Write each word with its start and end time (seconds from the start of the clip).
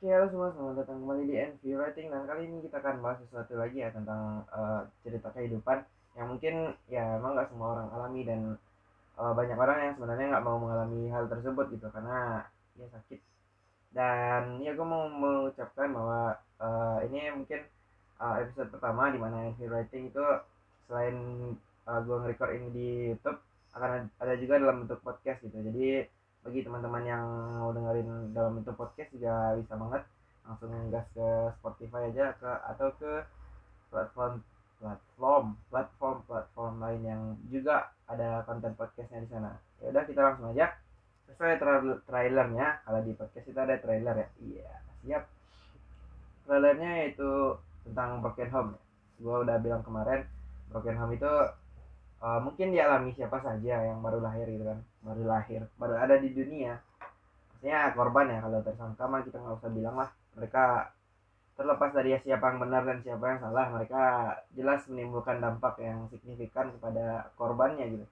Oke, 0.00 0.16
halo 0.16 0.32
semua, 0.32 0.48
selamat 0.56 0.80
datang 0.80 1.04
kembali 1.04 1.28
di 1.28 1.36
NV 1.36 1.60
Writing. 1.76 2.08
Dan 2.08 2.24
kali 2.24 2.48
ini 2.48 2.64
kita 2.64 2.80
akan 2.80 3.04
bahas 3.04 3.20
sesuatu 3.20 3.52
lagi 3.52 3.84
ya 3.84 3.92
tentang 3.92 4.48
uh, 4.48 4.88
cerita 5.04 5.28
kehidupan 5.28 5.84
yang 6.16 6.24
mungkin 6.32 6.72
ya 6.88 7.20
emang 7.20 7.36
nggak 7.36 7.52
semua 7.52 7.76
orang 7.76 7.88
alami 7.92 8.24
dan 8.24 8.56
uh, 9.20 9.36
banyak 9.36 9.60
orang 9.60 9.76
yang 9.84 9.94
sebenarnya 10.00 10.26
nggak 10.32 10.46
mau 10.48 10.56
mengalami 10.56 11.12
hal 11.12 11.28
tersebut 11.28 11.76
gitu 11.76 11.84
karena 11.92 12.48
ya 12.80 12.88
sakit. 12.96 13.20
Dan 13.92 14.64
ya 14.64 14.72
gue 14.72 14.86
mau 14.88 15.04
mengucapkan 15.04 15.92
bahwa 15.92 16.32
uh, 16.56 17.04
ini 17.04 17.36
mungkin 17.36 17.60
uh, 18.24 18.40
episode 18.40 18.72
pertama 18.72 19.12
di 19.12 19.20
mana 19.20 19.52
NV 19.52 19.60
Writing 19.68 20.16
itu 20.16 20.24
selain 20.88 21.16
uh, 21.84 22.00
gue 22.00 22.16
nge-record 22.24 22.56
ini 22.56 22.68
di 22.72 22.88
YouTube 23.12 23.36
akan 23.76 24.08
ada 24.16 24.32
juga 24.40 24.64
dalam 24.64 24.80
bentuk 24.80 25.04
podcast 25.04 25.44
gitu. 25.44 25.60
Jadi 25.60 26.08
bagi 26.40 26.64
teman-teman 26.64 27.04
yang 27.04 27.24
mau 27.60 27.70
dengerin 27.70 28.32
dalam 28.32 28.60
bentuk 28.60 28.76
podcast 28.80 29.12
juga 29.12 29.54
bisa 29.60 29.74
banget. 29.76 30.02
Langsung 30.48 30.72
gas 30.88 31.06
ke 31.12 31.28
Spotify 31.60 32.08
aja 32.10 32.32
ke 32.40 32.50
atau 32.74 32.88
ke 32.96 33.12
platform 33.92 34.40
platform 34.80 35.44
platform 35.68 36.16
platform 36.24 36.74
lain 36.80 37.02
yang 37.04 37.22
juga 37.52 37.92
ada 38.08 38.40
konten 38.48 38.72
podcastnya 38.72 39.20
di 39.20 39.28
sana. 39.28 39.52
Ya 39.84 39.92
udah 39.92 40.04
kita 40.08 40.20
langsung 40.20 40.48
aja. 40.50 40.72
Sesuai 41.28 41.60
tra 41.62 41.78
trailernya 42.08 42.82
kalau 42.82 43.00
di 43.04 43.12
podcast 43.14 43.46
itu 43.46 43.60
ada 43.60 43.76
trailer 43.78 44.16
ya. 44.16 44.28
Iya 44.40 44.70
siap. 45.04 45.24
Trailernya 46.48 47.12
itu 47.12 47.56
tentang 47.84 48.24
broken 48.24 48.50
home. 48.50 48.72
Gue 49.20 49.36
udah 49.44 49.56
bilang 49.60 49.84
kemarin 49.84 50.24
broken 50.72 50.96
home 50.96 51.12
itu 51.14 51.32
uh, 52.20 52.38
mungkin 52.40 52.72
dialami 52.72 53.10
siapa 53.16 53.40
saja 53.40 53.74
yang 53.84 53.98
baru 54.04 54.20
lahir 54.22 54.46
gitu 54.46 54.64
kan. 54.64 54.78
Baru 55.02 55.22
lahir 55.24 55.60
baru 55.80 55.96
ada 55.96 56.16
di 56.20 56.30
dunia. 56.30 56.78
Maksudnya 57.50 57.92
korban 57.92 58.32
ya 58.32 58.38
kalau 58.44 58.60
tersangka 58.64 59.04
mah 59.08 59.20
kita 59.24 59.36
nggak 59.40 59.58
usah 59.60 59.72
bilang 59.72 59.96
lah. 59.96 60.10
Mereka 60.36 60.64
terlepas 61.60 61.90
dari 61.92 62.16
siapa 62.24 62.44
yang 62.48 62.58
benar 62.64 62.82
dan 62.88 62.98
siapa 63.04 63.24
yang 63.26 63.40
salah 63.44 63.66
mereka 63.68 64.02
jelas 64.56 64.80
menimbulkan 64.88 65.44
dampak 65.44 65.76
yang 65.82 66.08
signifikan 66.08 66.72
kepada 66.72 67.28
korbannya 67.36 67.84
gitu. 68.00 68.06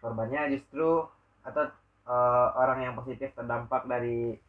Korbannya 0.00 0.56
justru 0.56 1.04
atau 1.44 1.64
uh, 2.08 2.48
orang 2.56 2.78
yang 2.80 2.94
positif 2.96 3.28
terdampak 3.36 3.84
dari 3.84 4.40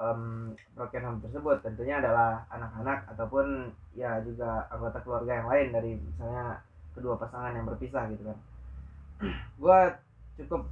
um, 0.00 0.54
broken 0.72 1.04
home 1.04 1.20
tersebut. 1.20 1.60
Tentunya 1.60 2.00
adalah 2.00 2.48
anak-anak 2.48 3.12
ataupun 3.12 3.70
ya 3.92 4.18
juga 4.24 4.66
anggota 4.72 4.98
keluarga 5.04 5.32
yang 5.44 5.48
lain 5.50 5.68
dari 5.74 5.90
misalnya 6.00 6.64
kedua 6.94 7.18
pasangan 7.18 7.52
yang 7.58 7.66
berpisah 7.66 8.08
gitu 8.14 8.22
kan. 8.24 8.38
Gue 9.62 9.78
cukup 10.40 10.66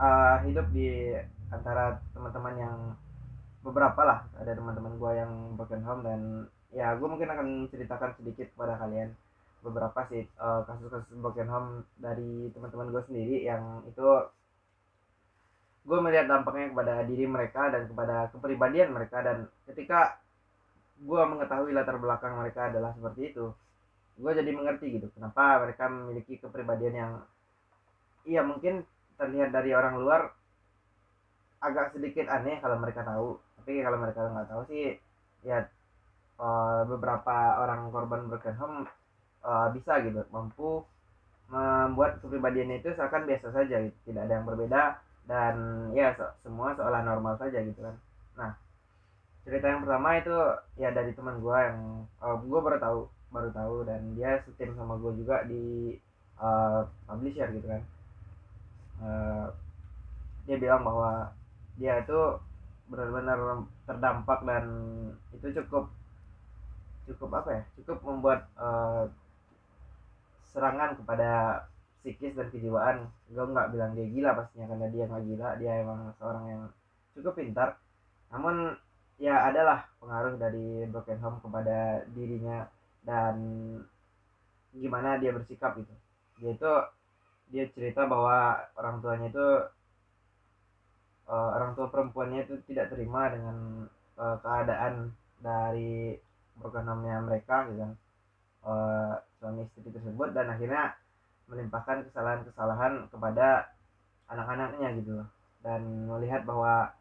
uh, 0.00 0.36
hidup 0.44 0.66
di 0.72 1.14
antara 1.48 2.00
teman-teman 2.12 2.54
yang 2.56 2.76
beberapa 3.62 4.00
lah. 4.04 4.20
Ada 4.40 4.56
teman-teman 4.56 4.96
gue 5.00 5.12
yang 5.16 5.32
broken 5.56 5.82
home 5.84 6.02
dan 6.04 6.20
ya 6.72 6.92
gue 6.96 7.08
mungkin 7.08 7.28
akan 7.32 7.46
menceritakan 7.64 8.12
sedikit 8.20 8.52
kepada 8.52 8.76
kalian 8.76 9.16
beberapa 9.64 10.00
sih 10.12 10.28
uh, 10.38 10.62
kasus-kasus 10.68 11.16
broken 11.18 11.48
home 11.48 11.70
dari 11.98 12.52
teman-teman 12.54 12.92
gue 12.94 13.02
sendiri 13.08 13.36
yang 13.42 13.82
itu 13.88 14.06
gue 15.88 15.98
melihat 16.04 16.28
dampaknya 16.28 16.68
kepada 16.70 16.94
diri 17.08 17.24
mereka 17.24 17.72
dan 17.72 17.88
kepada 17.88 18.28
kepribadian 18.30 18.92
mereka 18.92 19.24
dan 19.24 19.48
ketika 19.64 20.20
gue 21.00 21.22
mengetahui 21.24 21.72
latar 21.72 21.96
belakang 21.96 22.36
mereka 22.36 22.68
adalah 22.68 22.92
seperti 22.92 23.32
itu 23.32 23.50
gue 24.18 24.32
jadi 24.34 24.50
mengerti 24.50 24.98
gitu 24.98 25.06
kenapa 25.14 25.62
mereka 25.62 25.86
memiliki 25.86 26.42
kepribadian 26.42 26.94
yang 26.94 27.12
iya 28.26 28.42
mungkin 28.42 28.82
terlihat 29.14 29.54
dari 29.54 29.70
orang 29.72 29.98
luar 30.02 30.34
agak 31.62 31.94
sedikit 31.94 32.26
aneh 32.26 32.58
kalau 32.58 32.78
mereka 32.82 33.06
tahu 33.06 33.38
tapi 33.62 33.82
kalau 33.82 33.98
mereka 33.98 34.26
nggak 34.26 34.50
tahu 34.50 34.62
sih 34.70 34.98
ya 35.46 35.66
uh, 36.42 36.82
beberapa 36.86 37.62
orang 37.62 37.90
korban 37.94 38.26
broken 38.26 38.56
home 38.58 38.78
uh, 39.46 39.70
bisa 39.70 40.02
gitu 40.02 40.22
mampu 40.34 40.82
membuat 41.48 42.20
kepribadiannya 42.20 42.84
itu 42.84 42.92
seakan 42.92 43.24
biasa 43.24 43.48
saja 43.54 43.80
gitu. 43.80 43.96
tidak 44.12 44.28
ada 44.28 44.32
yang 44.36 44.46
berbeda 44.46 44.82
dan 45.24 45.54
ya 45.96 46.12
so, 46.16 46.26
semua 46.44 46.76
seolah 46.76 47.00
normal 47.06 47.38
saja 47.38 47.62
gitu 47.62 47.80
kan 47.80 47.96
nah 48.34 48.50
cerita 49.46 49.66
yang 49.66 49.80
pertama 49.86 50.08
itu 50.20 50.36
ya 50.76 50.90
dari 50.92 51.16
teman 51.16 51.40
gue 51.40 51.56
yang 51.56 51.78
uh, 52.20 52.36
gue 52.36 52.60
baru 52.60 52.78
tahu 52.82 53.00
baru 53.28 53.48
tahu 53.52 53.76
dan 53.84 54.16
dia 54.16 54.40
setim 54.44 54.72
sama 54.76 54.96
gue 54.96 55.12
juga 55.20 55.44
di 55.44 55.96
uh, 56.40 56.88
publisher 57.04 57.48
gitu 57.52 57.66
kan. 57.68 57.82
Uh, 58.98 59.46
dia 60.48 60.56
bilang 60.56 60.82
bahwa 60.82 61.30
dia 61.76 62.00
itu 62.02 62.20
benar-benar 62.88 63.68
terdampak 63.84 64.40
dan 64.48 64.64
itu 65.36 65.46
cukup 65.60 65.92
cukup 67.04 67.40
apa 67.40 67.50
ya 67.52 67.62
cukup 67.80 68.00
membuat 68.04 68.48
uh, 68.56 69.08
serangan 70.52 70.96
kepada 70.96 71.62
psikis 72.00 72.32
dan 72.32 72.48
kejiwaan. 72.48 73.12
Gue 73.28 73.44
nggak 73.44 73.70
bilang 73.76 73.92
dia 73.92 74.08
gila 74.08 74.30
pastinya 74.32 74.66
karena 74.72 74.86
dia 74.88 75.04
nggak 75.04 75.24
gila 75.28 75.48
dia 75.60 75.72
emang 75.84 76.00
seorang 76.16 76.44
yang 76.48 76.62
cukup 77.12 77.36
pintar. 77.36 77.76
Namun 78.32 78.72
ya 79.20 79.52
adalah 79.52 79.84
pengaruh 80.00 80.40
dari 80.40 80.88
broken 80.88 81.20
home 81.20 81.38
kepada 81.44 82.06
dirinya 82.16 82.64
dan 83.08 83.36
gimana 84.76 85.16
dia 85.16 85.32
bersikap 85.32 85.80
gitu. 85.80 85.94
Dia 86.44 86.52
itu 86.52 86.72
dia 87.48 87.64
cerita 87.72 88.04
bahwa 88.04 88.60
orang 88.76 89.00
tuanya 89.00 89.32
itu 89.32 89.46
uh, 91.32 91.48
orang 91.56 91.72
tua 91.72 91.88
perempuannya 91.88 92.44
itu 92.44 92.60
tidak 92.68 92.92
terima 92.92 93.32
dengan 93.32 93.88
uh, 94.20 94.36
keadaan 94.44 95.16
dari 95.40 96.20
home-nya 96.60 97.24
mereka 97.24 97.64
gitu 97.72 97.80
kan. 97.88 97.92
Uh, 98.68 99.14
suami 99.40 99.64
istri 99.64 99.88
tersebut 99.88 100.36
dan 100.36 100.52
akhirnya 100.52 100.92
melimpahkan 101.48 102.04
kesalahan-kesalahan 102.12 103.08
kepada 103.08 103.72
anak-anaknya 104.28 104.88
gitu. 105.00 105.24
Loh 105.24 105.28
dan 105.62 106.06
melihat 106.06 106.46
bahwa 106.46 106.94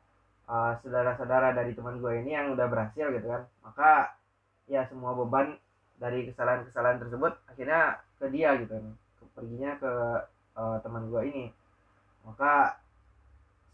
uh, 0.49 0.73
saudara-saudara 0.81 1.53
dari 1.53 1.77
teman 1.77 2.01
gue 2.01 2.13
ini 2.25 2.33
yang 2.33 2.53
udah 2.53 2.67
berhasil 2.69 3.07
gitu 3.13 3.27
kan. 3.29 3.43
Maka 3.61 3.91
ya 4.67 4.83
semua 4.89 5.13
beban 5.13 5.55
dari 5.97 6.29
kesalahan-kesalahan 6.29 7.01
tersebut 7.01 7.33
akhirnya 7.49 8.01
ke 8.21 8.25
dia 8.29 8.53
gitu. 8.61 8.73
Kan 8.77 8.95
perginya 9.37 9.71
ke 9.77 9.93
uh, 10.57 10.77
teman 10.81 11.09
gue 11.09 11.21
ini. 11.29 11.45
Maka 12.25 12.81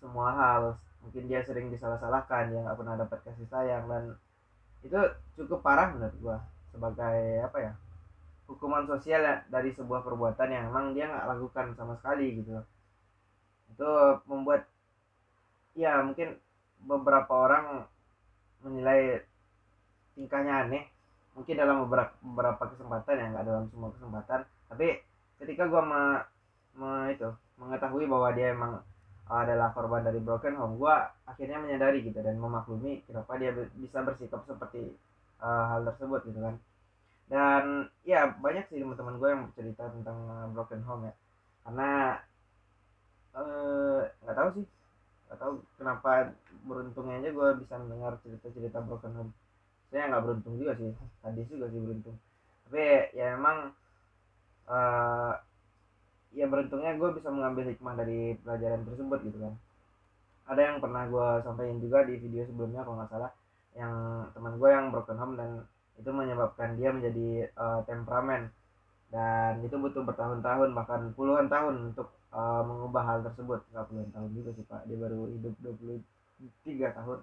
semua 0.03 0.35
hal 0.35 0.75
mungkin 1.03 1.27
dia 1.27 1.43
sering 1.43 1.67
disalah-salahkan 1.67 2.51
dia 2.51 2.63
nggak 2.63 2.79
pernah 2.79 2.95
dapat 2.95 3.19
kasih 3.27 3.47
sayang 3.51 3.87
dan 3.91 4.15
itu 4.83 4.99
cukup 5.39 5.59
parah 5.63 5.91
menurut 5.91 6.15
gue 6.19 6.37
sebagai 6.71 7.19
apa 7.43 7.57
ya 7.59 7.73
hukuman 8.47 8.83
sosial 8.87 9.23
ya 9.23 9.35
dari 9.47 9.71
sebuah 9.75 10.03
perbuatan 10.03 10.47
yang 10.51 10.63
memang 10.71 10.95
dia 10.95 11.07
nggak 11.07 11.27
lakukan 11.27 11.75
sama 11.75 11.95
sekali 11.99 12.43
gitu 12.43 12.59
itu 13.73 13.91
membuat 14.27 14.67
ya 15.75 16.03
mungkin 16.03 16.39
beberapa 16.83 17.31
orang 17.31 17.87
menilai 18.63 19.23
tingkahnya 20.15 20.67
aneh 20.67 20.83
mungkin 21.33 21.55
dalam 21.57 21.85
beberapa, 21.85 22.13
beberapa 22.21 22.63
kesempatan 22.73 23.15
ya 23.17 23.25
nggak 23.33 23.45
dalam 23.45 23.65
semua 23.73 23.89
kesempatan 23.93 24.39
tapi 24.69 24.87
ketika 25.41 25.63
gue 25.67 25.81
me, 25.81 26.03
me, 26.77 26.89
itu 27.13 27.29
mengetahui 27.57 28.05
bahwa 28.05 28.29
dia 28.33 28.53
emang 28.53 28.81
adalah 29.29 29.71
korban 29.71 30.03
dari 30.03 30.19
broken 30.19 30.53
home 30.59 30.77
gue 30.77 30.95
akhirnya 31.25 31.57
menyadari 31.57 32.03
gitu 32.03 32.19
dan 32.19 32.35
memaklumi 32.37 33.01
kenapa 33.07 33.39
dia 33.39 33.55
bisa 33.55 34.03
bersikap 34.03 34.43
seperti 34.45 34.93
uh, 35.39 35.63
hal 35.73 35.81
tersebut 35.87 36.21
gitu 36.27 36.39
kan. 36.43 36.55
Dan 37.31 37.63
ya 38.03 38.29
banyak 38.35 38.67
sih 38.67 38.83
teman-teman 38.83 39.15
gue 39.17 39.29
yang 39.31 39.41
bercerita 39.49 39.83
tentang 39.89 40.17
uh, 40.27 40.47
broken 40.51 40.81
home 40.83 41.03
ya. 41.07 41.13
Karena 41.63 41.89
nggak 43.33 44.35
uh, 44.35 44.37
tahu 44.37 44.49
sih 44.61 44.65
nggak 45.25 45.39
tahu 45.39 45.53
kenapa 45.81 46.11
beruntungnya 46.67 47.25
aja 47.25 47.29
gue 47.33 47.49
bisa 47.65 47.73
mendengar 47.81 48.21
cerita-cerita 48.21 48.85
broken 48.85 49.13
home 49.17 49.31
saya 49.93 50.09
nggak 50.09 50.23
beruntung 50.25 50.57
juga 50.57 50.73
sih. 50.73 50.89
Tadi 51.21 51.41
juga 51.45 51.69
sih 51.69 51.77
beruntung. 51.77 52.17
Tapi 52.65 53.13
ya 53.13 53.37
emang 53.37 53.69
uh, 54.65 55.33
ya 56.33 56.49
beruntungnya 56.49 56.97
gue 56.97 57.09
bisa 57.13 57.29
mengambil 57.29 57.69
hikmah 57.69 57.93
dari 57.93 58.33
pelajaran 58.41 58.81
tersebut 58.89 59.19
gitu 59.29 59.37
kan. 59.37 59.53
Ada 60.49 60.61
yang 60.65 60.77
pernah 60.81 61.05
gue 61.05 61.27
sampaikan 61.45 61.77
juga 61.77 62.01
di 62.09 62.17
video 62.17 62.41
sebelumnya 62.49 62.81
kalau 62.81 62.97
nggak 62.97 63.11
salah 63.13 63.31
yang 63.77 63.93
teman 64.33 64.57
gue 64.57 64.69
yang 64.73 64.89
broken 64.89 65.17
home 65.21 65.37
dan 65.37 65.49
itu 66.01 66.09
menyebabkan 66.09 66.73
dia 66.73 66.89
menjadi 66.89 67.53
uh, 67.53 67.85
temperamen. 67.85 68.49
Dan 69.13 69.61
itu 69.61 69.77
butuh 69.77 70.01
bertahun-tahun 70.01 70.73
bahkan 70.73 71.13
puluhan 71.13 71.45
tahun 71.45 71.93
untuk 71.93 72.09
uh, 72.33 72.65
mengubah 72.65 73.05
hal 73.05 73.19
tersebut. 73.21 73.61
Nggak 73.69 73.85
puluhan 73.93 74.09
tahun 74.09 74.29
juga 74.33 74.49
sih 74.57 74.65
pak. 74.65 74.89
Dia 74.89 74.97
baru 74.97 75.29
hidup 75.29 75.53
23 75.61 76.97
tahun 76.97 77.19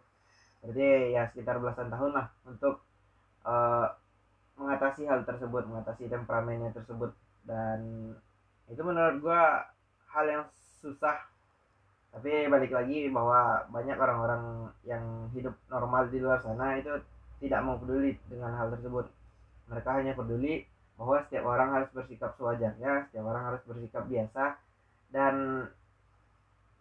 berarti 0.60 1.16
ya 1.16 1.24
sekitar 1.32 1.56
belasan 1.56 1.88
tahun 1.88 2.12
lah 2.12 2.26
untuk 2.44 2.84
uh, 3.48 3.88
mengatasi 4.60 5.08
hal 5.08 5.24
tersebut 5.24 5.64
mengatasi 5.64 6.12
temperamennya 6.12 6.70
tersebut. 6.76 7.16
Dan 7.48 8.12
itu 8.68 8.82
menurut 8.84 9.16
gue 9.24 9.42
hal 10.12 10.24
yang 10.28 10.44
susah. 10.84 11.24
Tapi 12.10 12.50
balik 12.50 12.74
lagi 12.74 13.06
bahwa 13.08 13.64
banyak 13.70 13.94
orang-orang 13.94 14.68
yang 14.82 15.30
hidup 15.30 15.54
normal 15.70 16.10
di 16.10 16.18
luar 16.18 16.42
sana 16.42 16.76
itu 16.76 16.90
tidak 17.40 17.62
mau 17.64 17.78
peduli 17.80 18.18
dengan 18.28 18.52
hal 18.58 18.68
tersebut. 18.74 19.08
Mereka 19.70 19.90
hanya 19.94 20.12
peduli 20.18 20.66
bahwa 21.00 21.22
setiap 21.24 21.48
orang 21.48 21.72
harus 21.72 21.88
bersikap 21.96 22.36
sewajarnya 22.36 23.08
setiap 23.08 23.24
orang 23.24 23.54
harus 23.54 23.62
bersikap 23.64 24.04
biasa. 24.04 24.58
Dan 25.10 25.64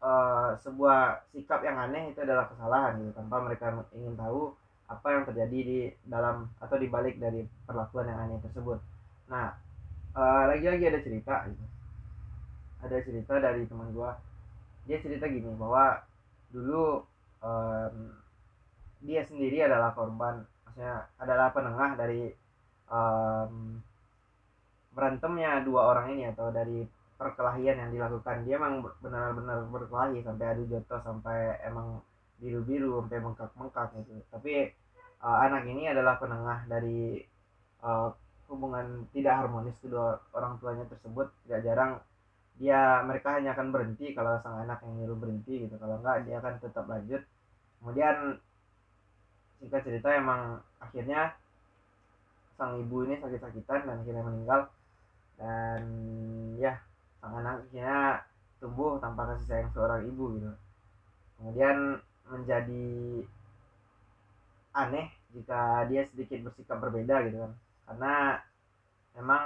uh, 0.04 0.56
sebuah 0.60 1.28
sikap 1.32 1.64
yang 1.64 1.78
aneh 1.80 2.12
itu 2.12 2.20
adalah 2.24 2.48
kesalahan 2.52 3.00
gitu 3.00 3.12
tanpa 3.16 3.36
mereka 3.44 3.72
ingin 3.96 4.16
tahu 4.16 4.52
apa 4.90 5.08
yang 5.14 5.24
terjadi 5.30 5.60
di 5.62 5.80
dalam 6.10 6.50
atau 6.58 6.76
di 6.82 6.90
balik 6.90 7.22
dari 7.22 7.46
perlakuan 7.68 8.10
yang 8.10 8.20
aneh 8.26 8.40
tersebut. 8.42 8.82
Nah 9.30 9.54
uh, 10.18 10.44
lagi-lagi 10.50 10.90
ada 10.90 11.00
cerita 11.04 11.46
gitu. 11.46 11.66
Ada 12.80 12.98
cerita 13.04 13.34
dari 13.38 13.68
teman 13.68 13.92
gua. 13.92 14.18
Dia 14.88 14.98
cerita 15.04 15.30
gini 15.30 15.52
bahwa 15.54 16.02
dulu 16.50 17.06
um, 17.46 17.96
dia 19.00 19.22
sendiri 19.24 19.64
adalah 19.64 19.94
korban 19.94 20.44
maksudnya 20.66 21.08
adalah 21.22 21.54
penengah 21.54 21.92
dari 21.96 22.34
um, 22.90 23.80
berantemnya 24.92 25.64
dua 25.64 25.94
orang 25.94 26.18
ini 26.18 26.28
atau 26.34 26.50
dari 26.52 26.84
perkelahian 27.20 27.76
yang 27.76 27.92
dilakukan. 27.92 28.48
Dia 28.48 28.56
emang 28.56 28.80
benar-benar 29.04 29.68
berkelahi 29.68 30.24
sampai 30.24 30.56
adu 30.56 30.64
joto 30.72 30.96
sampai 31.04 31.60
emang 31.68 32.00
biru-biru 32.40 33.04
sampai 33.04 33.20
bengkak-bengkak 33.20 33.88
gitu. 34.00 34.24
Tapi 34.32 34.72
uh, 35.20 35.38
anak 35.44 35.68
ini 35.68 35.92
adalah 35.92 36.16
penengah 36.16 36.64
dari 36.72 37.20
uh, 37.84 38.16
hubungan 38.48 39.06
tidak 39.12 39.36
harmonis 39.36 39.76
kedua 39.84 40.16
orang 40.32 40.56
tuanya 40.64 40.88
tersebut. 40.88 41.28
Tidak 41.44 41.60
jarang 41.60 42.00
dia 42.56 43.04
mereka 43.04 43.36
hanya 43.36 43.52
akan 43.52 43.72
berhenti 43.72 44.16
kalau 44.16 44.40
sang 44.40 44.64
anak 44.64 44.80
yang 44.88 45.04
nyuruh 45.04 45.20
berhenti 45.20 45.68
gitu. 45.68 45.76
Kalau 45.76 46.00
enggak 46.00 46.24
dia 46.24 46.40
akan 46.40 46.54
tetap 46.64 46.88
lanjut. 46.88 47.22
Kemudian 47.84 48.40
singkat 49.60 49.84
cerita 49.84 50.08
emang 50.16 50.64
akhirnya 50.80 51.36
sang 52.56 52.80
ibu 52.80 53.04
ini 53.04 53.20
sakit-sakitan 53.20 53.92
dan 53.92 53.96
akhirnya 54.00 54.24
meninggal. 54.24 54.62
Dan 55.40 55.84
ya 56.60 56.80
sang 57.20 57.36
anak 57.36 57.68
akhirnya 57.68 58.24
tumbuh 58.60 59.00
tanpa 59.00 59.28
kasih 59.36 59.48
sayang 59.48 59.70
seorang 59.76 60.04
ibu 60.08 60.26
gitu. 60.40 60.52
Kemudian 61.40 62.00
menjadi 62.28 62.88
aneh 64.76 65.08
jika 65.36 65.88
dia 65.88 66.04
sedikit 66.08 66.52
bersikap 66.52 66.80
berbeda 66.80 67.16
gitu 67.28 67.38
kan. 67.44 67.52
Karena 67.88 68.14
memang 69.16 69.44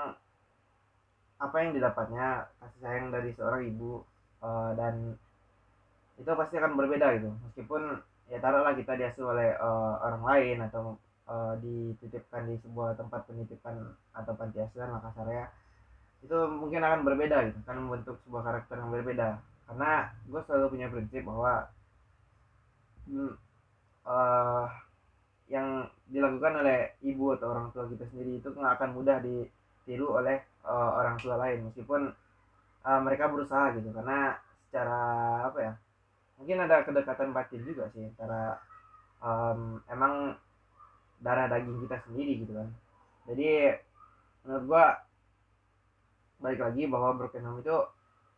apa 1.41 1.55
yang 1.59 1.71
didapatnya 1.75 2.49
kasih 2.61 2.79
sayang 2.81 3.07
dari 3.13 3.29
seorang 3.37 3.61
ibu 3.67 4.01
uh, 4.41 4.71
dan 4.77 5.17
itu 6.17 6.29
pasti 6.29 6.55
akan 6.57 6.77
berbeda 6.77 7.07
gitu. 7.17 7.29
Meskipun 7.49 8.01
ya 8.29 8.37
taruhlah 8.41 8.73
kita 8.77 8.97
diasuh 8.97 9.25
oleh 9.33 9.53
uh, 9.57 10.01
orang 10.01 10.23
lain 10.23 10.57
atau 10.69 10.97
uh, 11.27 11.53
dititipkan 11.59 12.47
di 12.49 12.55
sebuah 12.63 12.95
tempat 12.97 13.27
penitipan 13.27 13.93
atau 14.15 14.33
panti 14.37 14.61
asuhan 14.61 14.93
maka 14.93 15.11
saya 15.17 15.49
itu 16.23 16.37
mungkin 16.47 16.79
akan 16.79 17.03
berbeda 17.03 17.51
gitu 17.51 17.59
kan 17.67 17.75
membentuk 17.75 18.15
sebuah 18.23 18.43
karakter 18.47 18.79
yang 18.79 18.91
berbeda. 18.95 19.27
Karena 19.67 20.07
gue 20.27 20.41
selalu 20.47 20.65
punya 20.71 20.87
prinsip 20.87 21.21
bahwa 21.27 21.67
uh, 24.07 24.65
yang 25.51 25.85
dilakukan 26.07 26.63
oleh 26.63 26.95
ibu 27.03 27.35
atau 27.35 27.51
orang 27.51 27.67
tua 27.75 27.85
kita 27.91 28.07
sendiri 28.07 28.39
itu 28.39 28.47
nggak 28.55 28.79
akan 28.79 28.89
mudah 28.95 29.19
ditiru 29.19 30.15
oleh 30.15 30.39
uh, 30.63 31.03
orang 31.03 31.19
tua 31.19 31.35
lain. 31.35 31.67
Meskipun 31.67 32.07
uh, 32.87 32.99
mereka 33.03 33.27
berusaha 33.27 33.75
gitu 33.75 33.91
karena 33.91 34.39
secara 34.71 35.01
apa 35.51 35.59
ya 35.59 35.73
mungkin 36.39 36.65
ada 36.65 36.81
kedekatan 36.81 37.29
batin 37.29 37.61
juga 37.61 37.85
sih 37.93 38.09
antara 38.09 38.57
um, 39.21 39.77
emang 39.91 40.33
darah 41.21 41.51
daging 41.51 41.83
kita 41.83 41.99
sendiri 42.07 42.47
gitu 42.47 42.55
kan. 42.55 42.69
Jadi 43.27 43.75
menurut 44.43 44.63
gua 44.67 44.85
balik 46.39 46.61
lagi 46.61 46.87
bahwa 46.89 47.17
broken 47.17 47.45
home 47.45 47.59
itu 47.61 47.77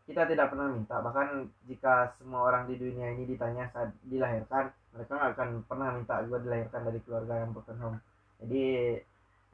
kita 0.05 0.29
tidak 0.29 0.53
pernah 0.53 0.69
minta. 0.69 1.01
Bahkan 1.01 1.27
jika 1.65 2.13
semua 2.21 2.45
orang 2.45 2.69
di 2.69 2.77
dunia 2.77 3.13
ini 3.17 3.25
ditanya 3.25 3.69
saat 3.73 3.89
dilahirkan 4.05 4.69
mereka 4.93 5.11
nggak 5.17 5.31
akan 5.35 5.49
pernah 5.65 5.89
minta 5.91 6.21
gue 6.23 6.39
dilahirkan 6.39 6.81
dari 6.85 6.99
keluarga 7.03 7.33
yang 7.41 7.51
broken 7.51 7.77
home. 7.81 7.99
Jadi 8.39 8.65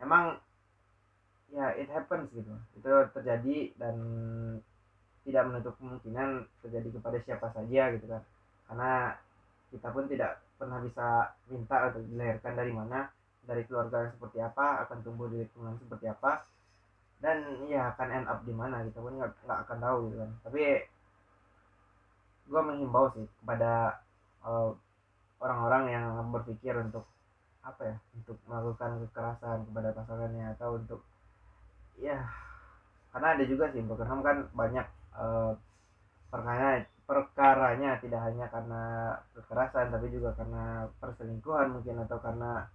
emang 0.03 0.35
ya 1.55 1.71
it 1.79 1.87
happens 1.87 2.27
gitu. 2.35 2.51
Itu 2.75 2.91
terjadi 3.15 3.73
dan 3.79 3.95
tidak 5.23 5.43
menutup 5.47 5.73
kemungkinan 5.79 6.49
terjadi 6.65 6.89
kepada 6.99 7.17
siapa 7.23 7.47
saja 7.55 7.81
gitu 7.95 8.05
kan. 8.11 8.21
Karena 8.67 9.15
kita 9.71 9.87
pun 9.95 10.03
tidak 10.11 10.43
pernah 10.59 10.83
bisa 10.83 11.31
minta 11.47 11.89
atau 11.89 12.03
dilahirkan 12.03 12.53
dari 12.53 12.75
mana 12.75 13.07
dari 13.47 13.65
keluarga 13.65 14.05
yang 14.05 14.13
seperti 14.13 14.37
apa 14.43 14.85
akan 14.85 14.97
tumbuh 15.01 15.25
di 15.31 15.41
lingkungan 15.41 15.79
seperti 15.81 16.05
apa 16.11 16.45
dan 17.21 17.37
ya 17.69 17.93
akan 17.93 18.09
end 18.09 18.27
up 18.27 18.41
di 18.41 18.53
mana 18.53 18.81
kita 18.83 18.99
pun 18.99 19.15
nggak 19.21 19.59
akan 19.69 19.77
tahu 19.77 19.97
gitu 20.09 20.15
kan. 20.19 20.31
Tapi 20.43 20.61
gue 22.51 22.61
menghimbau 22.61 23.07
sih 23.15 23.25
kepada 23.39 24.01
uh, 24.43 24.73
orang-orang 25.39 25.83
yang 25.93 26.05
berpikir 26.33 26.75
untuk 26.75 27.05
apa 27.61 27.93
ya 27.93 27.97
untuk 28.17 28.37
melakukan 28.49 29.05
kekerasan 29.05 29.69
kepada 29.69 29.89
pasangannya 29.93 30.45
atau 30.57 30.81
untuk 30.81 31.01
ya 32.01 32.25
karena 33.13 33.37
ada 33.37 33.43
juga 33.45 33.69
sih 33.69 33.85
home 33.85 34.25
kan 34.25 34.49
banyak 34.57 34.87
uh, 35.13 35.53
perkara 36.33 36.81
perkaranya 37.05 37.99
tidak 38.01 38.21
hanya 38.23 38.47
karena 38.49 38.83
kekerasan 39.35 39.93
tapi 39.93 40.07
juga 40.09 40.33
karena 40.33 40.87
perselingkuhan 40.97 41.75
mungkin 41.75 42.01
atau 42.07 42.17
karena 42.17 42.65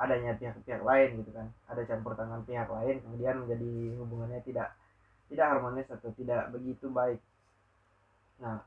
adanya 0.00 0.32
pihak-pihak 0.40 0.80
lain 0.80 1.20
gitu 1.20 1.30
kan. 1.36 1.52
Ada 1.68 1.84
campur 1.84 2.16
tangan 2.16 2.40
pihak 2.48 2.72
lain 2.72 3.04
kemudian 3.04 3.44
menjadi 3.44 3.72
hubungannya 4.00 4.40
tidak 4.40 4.72
tidak 5.28 5.46
harmonis 5.52 5.86
atau 5.92 6.08
tidak 6.16 6.48
begitu 6.50 6.88
baik. 6.88 7.20
Nah 8.40 8.64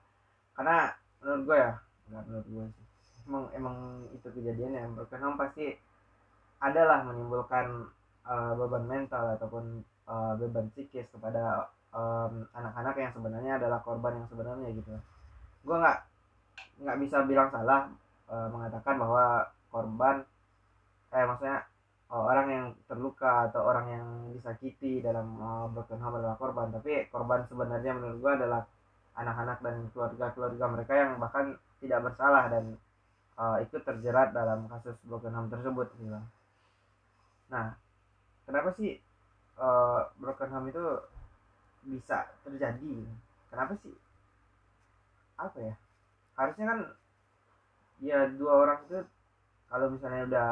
karena 0.53 0.93
menurut 1.19 1.41
gue 1.49 1.57
ya 1.57 1.71
nggak 2.13 2.23
menurut 2.29 2.47
gue 2.47 2.65
sih. 2.77 2.85
Emang 3.23 3.43
emang 3.57 3.77
itu 4.13 4.27
kejadian 4.29 4.77
yang 4.77 4.87
home 4.93 5.39
pasti 5.39 5.73
adalah 6.61 7.03
menimbulkan 7.03 7.91
uh, 8.23 8.53
beban 8.55 8.85
mental 8.87 9.35
ataupun 9.35 9.83
uh, 10.07 10.33
beban 10.39 10.69
psikis 10.71 11.09
kepada 11.11 11.67
anak-anak 12.57 12.95
um, 12.97 13.01
yang 13.01 13.11
sebenarnya 13.13 13.53
adalah 13.59 13.79
korban 13.81 14.21
yang 14.21 14.27
sebenarnya 14.29 14.69
gitu. 14.71 14.93
Gue 15.65 15.75
nggak 15.81 15.99
nggak 16.83 16.97
bisa 17.03 17.17
bilang 17.25 17.49
salah 17.49 17.89
uh, 18.29 18.47
mengatakan 18.49 18.95
bahwa 18.97 19.49
korban 19.73 20.23
eh 21.13 21.25
maksudnya 21.29 21.63
uh, 22.09 22.23
orang 22.29 22.47
yang 22.49 22.65
terluka 22.85 23.49
atau 23.49 23.61
orang 23.65 23.85
yang 23.89 24.05
disakiti 24.37 25.01
dalam 25.01 25.37
uh, 25.41 25.65
broken 25.69 26.01
home 26.01 26.17
adalah 26.21 26.37
korban. 26.37 26.69
Tapi 26.69 27.09
korban 27.09 27.45
sebenarnya 27.49 27.93
menurut 27.97 28.17
gue 28.21 28.31
adalah 28.43 28.61
anak-anak 29.13 29.57
dan 29.61 29.75
keluarga-keluarga 29.93 30.65
mereka 30.73 30.93
yang 30.97 31.11
bahkan 31.21 31.57
tidak 31.81 31.99
bersalah 32.05 32.49
dan 32.49 32.77
uh, 33.37 33.57
ikut 33.61 33.81
terjerat 33.85 34.33
dalam 34.33 34.65
kasus 34.69 34.97
broken 35.05 35.33
home 35.33 35.49
tersebut 35.53 35.89
gitu. 36.01 36.17
Nah, 37.49 37.77
kenapa 38.49 38.73
sih 38.77 38.97
uh, 39.61 40.09
broken 40.17 40.49
home 40.49 40.69
itu 40.69 40.85
bisa 41.85 42.29
terjadi? 42.41 43.05
Kenapa 43.53 43.77
sih? 43.85 43.93
Apa 45.37 45.57
ya? 45.61 45.73
Harusnya 46.33 46.65
kan 46.65 46.79
ya 48.01 48.25
dua 48.33 48.53
orang 48.65 48.79
itu 48.89 48.99
kalau 49.69 49.87
misalnya 49.93 50.21
udah 50.25 50.49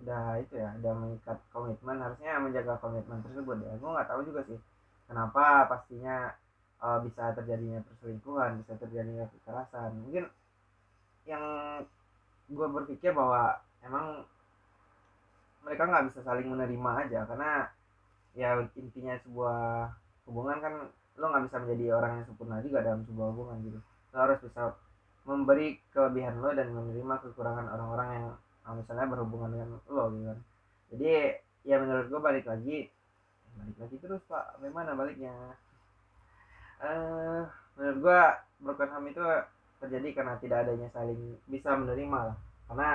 udah 0.00 0.40
itu 0.40 0.54
ya 0.56 0.72
udah 0.80 0.92
mengikat 0.96 1.38
komitmen 1.52 2.00
harusnya 2.00 2.40
menjaga 2.40 2.74
komitmen 2.80 3.20
tersebut 3.24 3.56
ya. 3.62 3.72
Gue 3.76 3.90
nggak 3.92 4.08
tahu 4.08 4.20
juga 4.24 4.40
sih 4.48 4.58
kenapa 5.06 5.68
pastinya 5.68 6.32
uh, 6.80 6.98
bisa 7.04 7.34
terjadinya 7.36 7.84
perselingkuhan 7.84 8.64
bisa 8.64 8.72
terjadinya 8.80 9.28
kekerasan. 9.28 9.96
Mungkin 10.06 10.24
yang 11.28 11.44
gue 12.50 12.66
berpikir 12.66 13.12
bahwa 13.14 13.60
emang 13.84 14.26
mereka 15.62 15.84
nggak 15.86 16.06
bisa 16.10 16.20
saling 16.24 16.48
menerima 16.48 16.90
aja 17.06 17.20
karena 17.28 17.68
ya 18.32 18.56
intinya 18.74 19.14
sebuah 19.22 19.92
hubungan 20.24 20.58
kan 20.62 20.74
lo 21.20 21.24
nggak 21.28 21.44
bisa 21.50 21.56
menjadi 21.60 21.84
orang 22.00 22.12
yang 22.16 22.26
sempurna 22.32 22.56
juga 22.64 22.78
dalam 22.80 23.04
sebuah 23.04 23.28
hubungan 23.36 23.56
gitu. 23.66 23.78
Lo 24.14 24.16
harus 24.16 24.38
bisa 24.40 24.62
memberi 25.28 25.76
kelebihan 25.92 26.40
lo 26.40 26.50
dan 26.56 26.72
menerima 26.72 27.14
kekurangan 27.28 27.66
orang-orang 27.68 28.08
yang 28.16 28.26
misalnya 28.78 29.06
berhubungan 29.10 29.50
dengan 29.54 29.68
lo 29.90 30.04
gitu 30.14 30.34
jadi 30.90 31.38
ya 31.64 31.76
menurut 31.78 32.06
gue 32.10 32.20
balik 32.20 32.46
lagi 32.50 32.90
balik 33.58 33.76
lagi 33.76 33.96
terus 33.98 34.22
pak. 34.26 34.44
Bagaimana 34.58 34.94
baliknya? 34.94 35.34
Uh, 36.80 37.44
menurut 37.76 37.98
gue 38.00 38.20
broken 38.64 38.90
home 38.92 39.08
itu 39.12 39.24
terjadi 39.80 40.08
karena 40.16 40.34
tidak 40.40 40.58
adanya 40.64 40.88
saling 40.92 41.36
bisa 41.48 41.76
menerima 41.76 42.18
lah. 42.32 42.36
Karena 42.70 42.90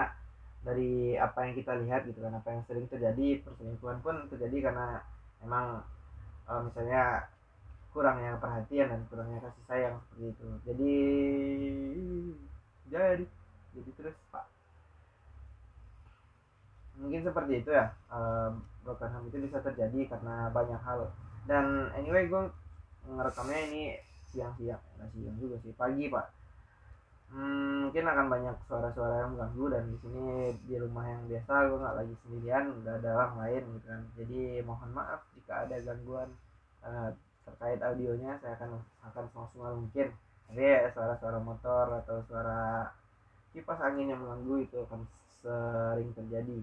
dari 0.66 1.14
apa 1.14 1.46
yang 1.46 1.54
kita 1.54 1.74
lihat 1.86 2.02
gitu 2.10 2.20
kan 2.26 2.34
apa 2.34 2.50
yang 2.50 2.62
sering 2.66 2.90
terjadi 2.90 3.46
perselingkuhan 3.46 4.02
pun 4.02 4.16
terjadi 4.34 4.72
karena 4.72 5.06
emang 5.46 5.86
uh, 6.50 6.62
misalnya 6.66 7.30
kurangnya 7.94 8.42
perhatian 8.42 8.90
dan 8.90 9.02
kurangnya 9.08 9.40
kasih 9.46 9.64
sayang 9.70 9.96
seperti 10.02 10.26
itu. 10.34 10.48
Jadi 10.66 10.96
jadi 12.90 13.26
jadi 13.76 13.92
terus 13.98 14.16
pak 14.34 14.55
mungkin 17.00 17.22
seperti 17.24 17.64
itu 17.64 17.70
ya 17.76 17.92
uh, 18.08 18.56
broken 18.86 19.12
home 19.12 19.28
itu 19.28 19.38
bisa 19.44 19.60
terjadi 19.60 20.16
karena 20.16 20.50
banyak 20.54 20.80
hal. 20.82 21.12
Dan 21.46 21.92
anyway 21.94 22.26
gue 22.30 22.42
ngerekamnya 23.06 23.60
ini 23.70 23.84
siang-siang 24.34 24.82
nggak 24.98 25.10
siang 25.14 25.38
juga 25.38 25.56
sih 25.62 25.74
pagi 25.76 26.08
pak. 26.10 26.26
Hmm, 27.26 27.90
mungkin 27.90 28.06
akan 28.06 28.28
banyak 28.30 28.56
suara-suara 28.70 29.26
yang 29.26 29.34
mengganggu 29.34 29.66
dan 29.74 29.84
di 29.90 29.98
sini 29.98 30.26
di 30.70 30.76
rumah 30.78 31.06
yang 31.10 31.26
biasa 31.26 31.54
gue 31.68 31.78
nggak 31.82 31.98
lagi 31.98 32.14
sendirian 32.22 32.66
udah 32.80 32.94
ada 33.02 33.10
orang 33.18 33.34
lain 33.42 33.64
gitu 33.76 33.88
kan. 33.90 34.02
Jadi 34.16 34.42
mohon 34.62 34.90
maaf 34.94 35.22
jika 35.36 35.66
ada 35.66 35.76
gangguan 35.82 36.30
uh, 36.86 37.10
terkait 37.46 37.80
audionya 37.82 38.38
saya 38.40 38.58
akan 38.58 38.80
akan 39.04 39.24
semaksimal 39.34 39.74
mungkin. 39.78 40.08
Tapi 40.46 40.62
ya, 40.62 40.94
suara-suara 40.94 41.42
motor 41.42 42.06
atau 42.06 42.22
suara 42.30 42.94
kipas 43.50 43.82
angin 43.82 44.14
yang 44.14 44.22
mengganggu 44.22 44.56
itu 44.62 44.78
akan 44.86 45.02
sering 45.42 46.10
terjadi 46.14 46.62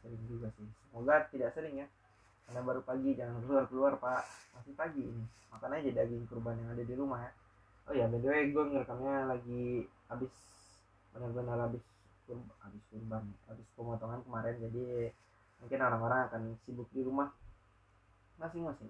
sering 0.00 0.22
juga 0.26 0.48
sih. 0.56 0.66
Semoga 0.88 1.28
tidak 1.30 1.52
sering 1.54 1.84
ya. 1.84 1.86
Karena 2.48 2.60
baru 2.66 2.80
pagi 2.82 3.14
jangan 3.14 3.38
keluar 3.44 3.64
keluar 3.70 3.92
pak. 4.00 4.24
Masih 4.58 4.74
pagi 4.74 5.02
ini. 5.06 5.24
Makan 5.50 5.76
aja 5.76 5.90
daging 6.02 6.24
kurban 6.26 6.58
yang 6.58 6.70
ada 6.74 6.84
di 6.84 6.94
rumah 6.94 7.20
ya. 7.22 7.32
Oh 7.88 7.94
ya 7.96 8.06
by 8.06 8.18
the 8.22 8.28
way 8.28 8.50
gue 8.54 8.64
ngerekamnya 8.70 9.16
lagi 9.26 9.88
habis 10.06 10.32
benar-benar 11.10 11.58
habis 11.66 11.82
kurban 12.26 12.46
habis 12.62 12.82
kurban 12.90 13.22
habis 13.50 13.66
pemotongan 13.74 14.20
kemarin. 14.26 14.56
Jadi 14.58 15.10
mungkin 15.60 15.80
orang-orang 15.84 16.20
akan 16.30 16.42
sibuk 16.64 16.88
di 16.94 17.02
rumah 17.04 17.28
masing-masing. 18.40 18.88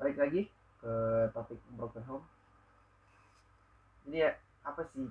Balik 0.00 0.16
lagi 0.16 0.42
ke 0.80 0.92
topik 1.36 1.60
broken 1.76 2.04
home. 2.08 2.24
Jadi 4.08 4.16
ya 4.24 4.32
apa 4.64 4.80
sih 4.96 5.06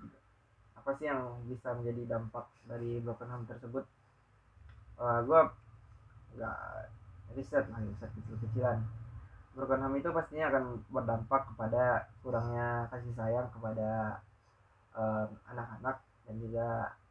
apa 0.74 0.96
sih 0.98 1.06
yang 1.06 1.44
bisa 1.46 1.76
menjadi 1.76 2.18
dampak 2.18 2.48
dari 2.66 2.98
broken 3.04 3.30
home 3.30 3.46
tersebut 3.46 3.86
uh, 5.00 5.20
gue 5.24 5.40
nggak 6.38 6.60
riset 7.34 7.66
lah 7.72 7.80
riset 7.82 8.10
kecil-kecilan 8.20 8.84
broken 9.58 9.82
home 9.82 9.98
itu 9.98 10.10
pastinya 10.14 10.46
akan 10.54 10.64
berdampak 10.94 11.42
kepada 11.56 12.08
kurangnya 12.22 12.88
kasih 12.94 13.14
sayang 13.18 13.48
kepada 13.52 14.22
anak-anak 15.50 15.98
uh, 16.00 16.06
dan 16.30 16.36
juga 16.38 16.68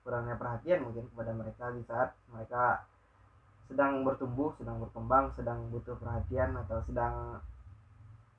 kurangnya 0.06 0.40
perhatian 0.40 0.86
mungkin 0.86 1.04
kepada 1.12 1.32
mereka 1.36 1.64
di 1.74 1.82
saat 1.84 2.16
mereka 2.32 2.88
sedang 3.68 4.00
bertumbuh, 4.00 4.56
sedang 4.56 4.80
berkembang, 4.80 5.36
sedang 5.36 5.68
butuh 5.68 5.92
perhatian 6.00 6.56
atau 6.56 6.80
sedang 6.88 7.36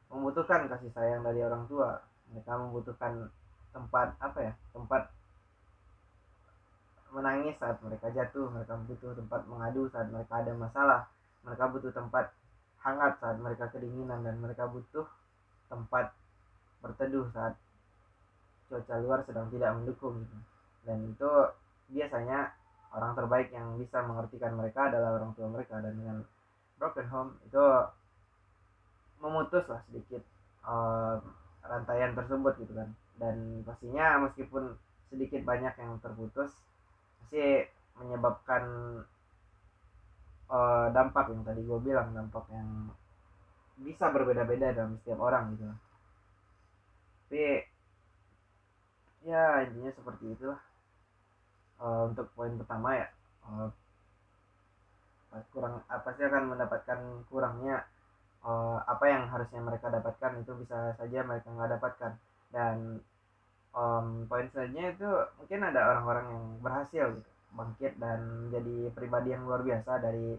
membutuhkan 0.09 0.65
kasih 0.65 0.89
sayang 0.89 1.21
dari 1.21 1.45
orang 1.45 1.69
tua. 1.69 2.01
Mereka 2.33 2.49
membutuhkan 2.57 3.29
tempat 3.69 4.17
apa 4.17 4.39
ya? 4.41 4.53
Tempat 4.73 5.13
menangis 7.13 7.55
saat 7.57 7.77
mereka 7.81 8.09
jatuh. 8.13 8.49
Mereka 8.49 8.73
butuh 8.85 9.11
tempat 9.17 9.41
mengadu 9.49 9.89
saat 9.89 10.07
mereka 10.09 10.41
ada 10.41 10.53
masalah. 10.55 11.01
Mereka 11.45 11.63
butuh 11.71 11.91
tempat 11.93 12.31
hangat 12.79 13.19
saat 13.19 13.37
mereka 13.39 13.67
kedinginan 13.71 14.23
dan 14.23 14.35
mereka 14.39 14.67
butuh 14.69 15.05
tempat 15.67 16.15
berteduh 16.79 17.27
saat 17.35 17.59
cuaca 18.71 18.95
luar 19.01 19.19
sedang 19.25 19.49
tidak 19.51 19.71
mendukung. 19.75 20.25
Dan 20.85 21.11
itu 21.11 21.31
biasanya 21.89 22.53
orang 22.95 23.13
terbaik 23.17 23.49
yang 23.51 23.75
bisa 23.77 24.01
mengertikan 24.05 24.55
mereka 24.55 24.89
adalah 24.89 25.17
orang 25.17 25.31
tua 25.33 25.47
mereka. 25.49 25.81
Dan 25.81 25.93
dengan 25.97 26.17
broken 26.79 27.07
home 27.09 27.31
itu 27.43 27.65
memutus 29.19 29.67
lah 29.67 29.83
sedikit 29.91 30.23
uh, 30.63 31.19
rantaian 31.65 32.15
tersebut 32.15 32.53
gitu 32.63 32.73
kan. 32.77 32.89
Dan 33.19 33.65
pastinya 33.67 34.23
meskipun 34.23 34.77
sedikit 35.09 35.41
banyak 35.43 35.73
yang 35.75 35.97
terputus 35.99 36.53
pasti 37.29 37.61
menyebabkan 38.01 38.63
uh, 40.49 40.89
dampak 40.89 41.29
yang 41.29 41.45
tadi 41.45 41.61
gue 41.61 41.79
bilang 41.85 42.09
dampak 42.09 42.41
yang 42.49 42.89
bisa 43.85 44.09
berbeda-beda 44.09 44.73
dalam 44.73 44.97
setiap 44.97 45.21
orang 45.21 45.53
gitu. 45.53 45.69
Tapi 47.29 47.45
ya 49.29 49.61
intinya 49.61 49.93
seperti 49.93 50.25
itu 50.33 50.49
uh, 51.77 52.09
untuk 52.09 52.33
poin 52.33 52.57
pertama 52.57 52.97
ya 52.97 53.07
uh, 53.45 53.69
kurang 55.53 55.85
apa 55.85 56.09
sih 56.17 56.25
akan 56.25 56.57
mendapatkan 56.57 56.99
kurangnya 57.29 57.85
uh, 58.41 58.81
apa 58.89 59.05
yang 59.05 59.29
harusnya 59.29 59.61
mereka 59.61 59.93
dapatkan 59.93 60.41
itu 60.41 60.57
bisa 60.65 60.97
saja 60.97 61.21
mereka 61.21 61.53
nggak 61.53 61.77
dapatkan. 61.77 62.17
Dan 62.49 63.05
um, 63.75 64.25
poin 64.25 64.45
selanjutnya 64.51 64.95
itu 64.95 65.09
mungkin 65.41 65.59
ada 65.65 65.81
orang-orang 65.93 66.25
yang 66.31 66.45
berhasil 66.61 67.05
gitu 67.17 67.29
bangkit 67.49 67.97
dan 67.97 68.49
jadi 68.53 68.93
pribadi 68.93 69.33
yang 69.33 69.41
luar 69.49 69.65
biasa 69.65 69.97
dari 70.05 70.37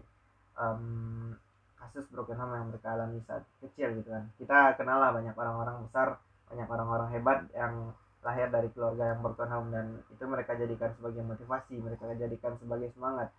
um, 0.55 1.35
kasus 1.75 2.07
broken 2.07 2.39
home 2.39 2.55
yang 2.55 2.67
mereka 2.71 2.87
alami 2.95 3.19
saat 3.27 3.43
kecil 3.59 3.99
gitu 3.99 4.09
kan. 4.15 4.23
Kita 4.39 4.79
kenal 4.79 5.03
lah 5.03 5.11
banyak 5.11 5.35
orang-orang 5.35 5.83
besar 5.87 6.17
banyak 6.51 6.67
orang-orang 6.67 7.09
hebat 7.15 7.39
yang 7.55 7.95
lahir 8.21 8.47
dari 8.53 8.69
keluarga 8.75 9.15
yang 9.15 9.19
broken 9.23 9.49
home 9.49 9.69
dan 9.73 9.85
itu 10.13 10.23
mereka 10.29 10.53
jadikan 10.53 10.93
sebagai 10.93 11.23
motivasi 11.25 11.75
mereka 11.81 12.05
jadikan 12.13 12.53
sebagai 12.61 12.93
semangat 12.93 13.33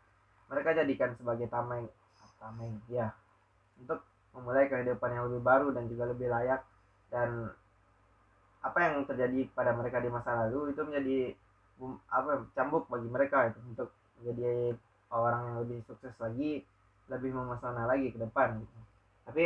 mereka 0.50 0.70
jadikan 0.74 1.10
sebagai 1.14 1.46
tameng 1.46 1.86
tameng 2.42 2.82
ya 2.90 3.14
untuk 3.78 4.02
memulai 4.34 4.66
kehidupan 4.66 5.14
yang 5.14 5.24
lebih 5.30 5.42
baru 5.44 5.70
dan 5.70 5.84
juga 5.86 6.04
lebih 6.10 6.28
layak 6.32 6.60
dan 7.14 7.52
apa 8.62 8.78
yang 8.78 9.02
terjadi 9.04 9.50
pada 9.52 9.74
mereka 9.74 9.98
di 9.98 10.08
masa 10.08 10.46
lalu 10.46 10.70
itu 10.70 10.80
menjadi 10.86 11.18
apa 12.14 12.46
cambuk 12.54 12.86
bagi 12.86 13.08
mereka 13.10 13.50
itu 13.50 13.58
untuk 13.66 13.90
menjadi 14.22 14.78
orang 15.10 15.42
yang 15.50 15.56
lebih 15.66 15.78
sukses 15.84 16.14
lagi 16.22 16.62
lebih 17.10 17.34
memesona 17.34 17.84
lagi 17.90 18.14
ke 18.14 18.18
depan 18.22 18.62
gitu. 18.62 18.78
tapi 19.26 19.44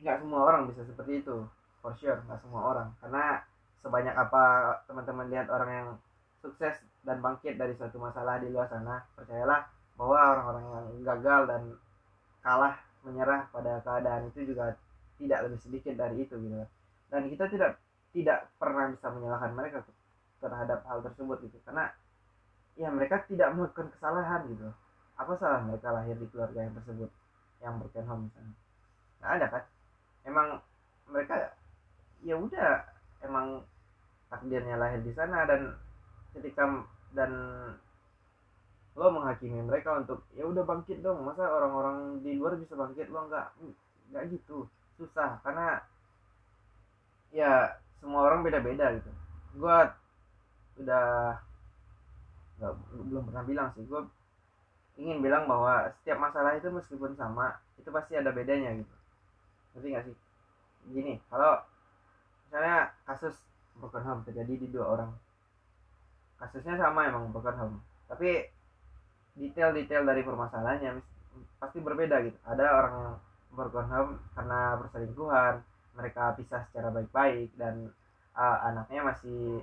nggak 0.00 0.24
semua 0.24 0.40
orang 0.48 0.72
bisa 0.72 0.80
seperti 0.88 1.20
itu 1.20 1.44
for 1.84 1.92
sure 2.00 2.16
nggak 2.24 2.40
semua 2.40 2.72
orang 2.72 2.88
karena 3.04 3.44
sebanyak 3.84 4.16
apa 4.16 4.44
teman-teman 4.88 5.28
lihat 5.28 5.46
orang 5.52 5.70
yang 5.70 5.88
sukses 6.40 6.80
dan 7.04 7.20
bangkit 7.20 7.60
dari 7.60 7.76
suatu 7.76 8.00
masalah 8.00 8.40
di 8.40 8.48
luar 8.48 8.68
sana 8.72 9.04
percayalah 9.16 9.68
bahwa 10.00 10.18
orang-orang 10.32 10.64
yang 10.64 11.04
gagal 11.04 11.40
dan 11.44 11.62
kalah 12.40 12.80
menyerah 13.04 13.48
pada 13.52 13.84
keadaan 13.84 14.32
itu 14.32 14.48
juga 14.48 14.72
tidak 15.20 15.44
lebih 15.48 15.60
sedikit 15.60 15.94
dari 16.00 16.24
itu 16.24 16.32
gitu 16.40 16.64
dan 17.12 17.28
kita 17.28 17.44
tidak 17.52 17.76
tidak 18.10 18.50
pernah 18.58 18.90
bisa 18.90 19.06
menyalahkan 19.10 19.52
mereka 19.54 19.78
terhadap 20.40 20.82
hal 20.86 20.98
tersebut 21.04 21.38
gitu. 21.46 21.58
Karena 21.66 21.90
ya 22.74 22.88
mereka 22.90 23.22
tidak 23.28 23.52
melakukan 23.54 23.92
kesalahan 23.94 24.46
gitu. 24.50 24.68
Apa 25.20 25.36
salah 25.36 25.60
mereka 25.62 25.92
lahir 25.92 26.16
di 26.16 26.26
keluarga 26.32 26.64
yang 26.64 26.74
tersebut 26.80 27.10
yang 27.60 27.76
broken 27.76 28.06
home 28.08 28.22
misalnya? 28.28 28.56
Nggak 29.20 29.32
ada 29.36 29.46
kan 29.52 29.62
emang 30.24 30.48
mereka 31.08 31.34
ya 32.24 32.36
udah 32.36 32.84
emang 33.24 33.64
takdirnya 34.28 34.76
lahir 34.76 35.00
di 35.02 35.12
sana 35.16 35.48
dan 35.48 35.76
ketika 36.36 36.86
dan 37.16 37.32
lo 38.98 39.06
menghakimi 39.10 39.64
mereka 39.64 40.02
untuk 40.02 40.26
ya 40.34 40.44
udah 40.46 40.62
bangkit 40.66 41.00
dong 41.00 41.22
masa 41.24 41.46
orang-orang 41.46 42.20
di 42.20 42.36
luar 42.36 42.58
bisa 42.58 42.74
bangkit 42.74 43.08
lo 43.10 43.26
nggak 43.26 43.46
nggak 44.12 44.24
gitu? 44.34 44.66
Susah. 44.98 45.40
Karena 45.40 45.80
ya 47.30 47.78
semua 48.00 48.26
orang 48.26 48.40
beda-beda 48.42 48.96
gitu. 48.96 49.10
Gue 49.60 49.76
udah 50.80 51.36
gak, 52.58 52.72
belum 53.06 53.28
pernah 53.28 53.44
bilang 53.44 53.68
sih. 53.76 53.84
Gue 53.84 54.02
ingin 55.00 55.20
bilang 55.20 55.48
bahwa 55.48 55.88
setiap 56.00 56.18
masalah 56.20 56.56
itu 56.56 56.68
meskipun 56.68 57.14
sama 57.16 57.56
itu 57.76 57.88
pasti 57.92 58.16
ada 58.16 58.32
bedanya 58.32 58.74
gitu. 58.76 58.94
Ngerti 59.76 59.88
gak 59.94 60.04
sih? 60.08 60.16
Gini 60.90 61.20
kalau 61.28 61.60
misalnya 62.48 62.90
kasus 63.06 63.36
broken 63.76 64.04
home 64.04 64.22
terjadi 64.24 64.52
di 64.56 64.66
dua 64.72 64.98
orang. 64.98 65.10
Kasusnya 66.40 66.80
sama 66.80 67.04
emang 67.04 67.28
broken 67.30 67.56
home 67.60 67.78
tapi 68.10 68.42
detail-detail 69.38 70.02
dari 70.02 70.26
permasalahannya 70.26 70.98
pasti 71.62 71.78
berbeda 71.78 72.26
gitu. 72.26 72.34
Ada 72.42 72.64
orang 72.66 72.94
yang 72.98 73.14
broken 73.54 73.86
home 73.86 74.12
karena 74.34 74.60
perselingkuhan 74.82 75.54
mereka 76.00 76.32
pisah 76.40 76.64
secara 76.72 76.88
baik-baik 76.88 77.52
dan 77.60 77.92
uh, 78.32 78.58
anaknya 78.64 79.12
masih 79.12 79.60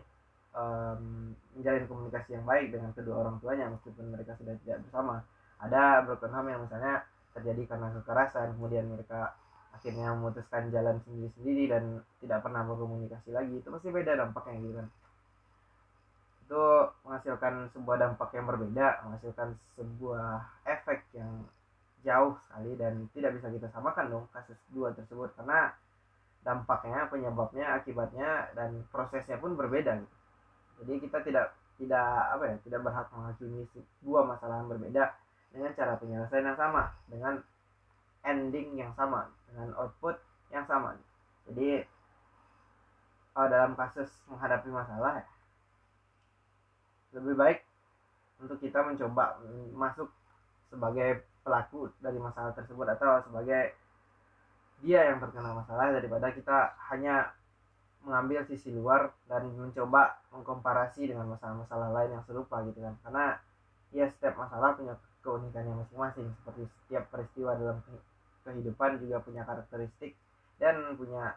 um, 0.53 1.33
menjalin 1.57 1.85
komunikasi 1.89 2.37
yang 2.37 2.45
baik 2.45 2.73
dengan 2.73 2.93
kedua 2.93 3.25
orang 3.25 3.41
tuanya 3.41 3.69
meskipun 3.73 4.13
mereka 4.13 4.37
sudah 4.37 4.53
tidak 4.61 4.85
bersama. 4.85 5.25
Ada 5.57 6.05
broken 6.05 6.33
home 6.33 6.49
yang 6.53 6.61
misalnya 6.61 7.01
terjadi 7.33 7.65
karena 7.69 7.93
kekerasan 8.01 8.57
kemudian 8.57 8.85
mereka 8.89 9.33
akhirnya 9.73 10.09
memutuskan 10.17 10.73
jalan 10.73 10.97
sendiri-sendiri 11.05 11.69
dan 11.69 11.83
tidak 12.21 12.41
pernah 12.41 12.65
berkomunikasi 12.65 13.29
lagi. 13.29 13.61
Itu 13.61 13.69
pasti 13.69 13.89
beda 13.93 14.17
dampaknya 14.17 14.53
gitu 14.61 14.73
kan. 14.77 14.87
Itu 16.47 16.63
menghasilkan 17.05 17.53
sebuah 17.77 17.97
dampak 18.01 18.29
yang 18.33 18.45
berbeda 18.49 18.87
menghasilkan 19.05 19.53
sebuah 19.77 20.45
efek 20.65 21.05
yang 21.13 21.45
jauh 22.05 22.37
sekali 22.47 22.71
dan 22.77 22.93
tidak 23.13 23.31
bisa 23.37 23.47
kita 23.53 23.67
samakan 23.73 24.05
dong 24.09 24.25
kasus 24.33 24.57
dua 24.73 24.93
tersebut. 24.97 25.29
Karena 25.37 25.73
dampaknya 26.47 27.11
penyebabnya 27.11 27.75
akibatnya 27.75 28.47
dan 28.55 28.87
prosesnya 28.87 29.35
pun 29.35 29.59
berbeda 29.59 29.99
gitu. 29.99 30.15
jadi 30.79 30.93
kita 31.03 31.17
tidak 31.27 31.45
tidak 31.75 32.07
apa 32.31 32.43
ya 32.47 32.55
tidak 32.63 32.79
berhak 32.87 33.07
menghakimi 33.11 33.67
sebuah 33.75 34.23
masalah 34.23 34.63
yang 34.63 34.71
berbeda 34.71 35.03
dengan 35.51 35.71
cara 35.75 35.93
penyelesaian 35.99 36.47
yang 36.47 36.55
sama 36.55 36.95
dengan 37.11 37.35
ending 38.23 38.79
yang 38.79 38.95
sama 38.95 39.27
dengan 39.51 39.75
output 39.75 40.15
yang 40.55 40.63
sama 40.63 40.95
jadi 41.51 41.83
uh, 43.35 43.47
dalam 43.51 43.75
kasus 43.75 44.07
menghadapi 44.31 44.71
masalah 44.71 45.19
ya, 45.19 45.27
lebih 47.19 47.35
baik 47.35 47.59
untuk 48.39 48.55
kita 48.63 48.79
mencoba 48.87 49.35
masuk 49.75 50.07
sebagai 50.71 51.27
pelaku 51.43 51.91
dari 51.99 52.19
masalah 52.19 52.55
tersebut 52.55 52.87
atau 52.87 53.19
sebagai 53.27 53.75
dia 54.85 55.09
yang 55.09 55.17
terkena 55.17 55.57
masalah 55.57 55.89
daripada 55.89 56.29
kita 56.29 56.77
hanya 56.93 57.33
mengambil 58.05 58.45
sisi 58.45 58.69
luar 58.71 59.11
dan 59.25 59.49
mencoba 59.51 60.21
mengkomparasi 60.31 61.09
dengan 61.09 61.27
masalah-masalah 61.33 61.91
lain 61.91 62.15
yang 62.15 62.23
serupa 62.23 62.61
gitu 62.63 62.79
kan. 62.79 62.95
Karena 63.01 63.25
ya 63.91 64.05
setiap 64.07 64.37
masalah 64.37 64.77
punya 64.77 64.95
keunikannya 65.25 65.73
masing-masing. 65.81 66.27
Seperti 66.39 66.61
setiap 66.85 67.09
peristiwa 67.09 67.57
dalam 67.57 67.81
kehidupan 68.45 69.01
juga 69.01 69.19
punya 69.19 69.43
karakteristik 69.43 70.13
dan 70.61 70.95
punya 70.95 71.35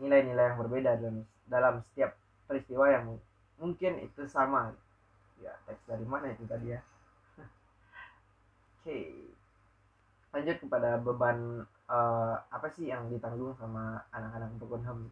nilai-nilai 0.00 0.56
yang 0.56 0.58
berbeda 0.58 0.96
dalam 0.96 1.22
dalam 1.44 1.74
setiap 1.92 2.16
peristiwa 2.48 2.84
yang 2.88 3.04
mungkin 3.60 4.00
itu 4.00 4.24
sama. 4.26 4.72
Ya 5.38 5.54
teks 5.68 5.86
dari 5.86 6.04
mana 6.08 6.32
itu 6.32 6.44
tadi 6.48 6.72
ya? 6.72 6.80
Oke. 8.80 8.84
Okay. 8.84 9.06
lanjut 10.30 10.62
kepada 10.62 10.94
beban 11.02 11.66
uh, 11.90 12.38
apa 12.48 12.70
sih 12.78 12.88
yang 12.88 13.10
ditanggung 13.10 13.58
sama 13.58 13.98
anak-anak 14.14 14.54
Broken 14.62 14.86
Home 14.86 15.04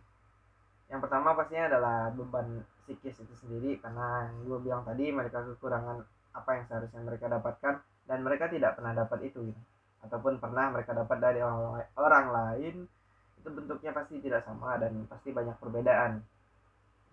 yang 0.88 1.04
pertama 1.04 1.37
pastinya 1.37 1.68
adalah 1.68 2.08
beban 2.16 2.64
psikis 2.88 3.20
itu 3.20 3.35
sendiri 3.44 3.76
karena 3.76 4.25
yang 4.25 4.49
gue 4.49 4.58
bilang 4.64 4.82
tadi 4.88 5.12
mereka 5.12 5.44
kekurangan 5.44 6.00
apa 6.32 6.50
yang 6.56 6.64
seharusnya 6.64 7.00
mereka 7.04 7.28
dapatkan 7.28 7.75
dan 8.08 8.18
mereka 8.25 8.49
tidak 8.49 8.80
pernah 8.80 8.97
dapat 8.97 9.28
itu 9.28 9.52
gitu. 9.52 9.61
Ataupun 10.00 10.40
pernah 10.40 10.73
mereka 10.73 10.97
dapat 10.97 11.18
dari 11.20 11.44
orang, 11.44 12.26
lain 12.32 12.88
itu 13.37 13.49
bentuknya 13.52 13.92
pasti 13.92 14.16
tidak 14.25 14.49
sama 14.49 14.80
dan 14.80 15.04
pasti 15.04 15.28
banyak 15.28 15.61
perbedaan. 15.61 16.25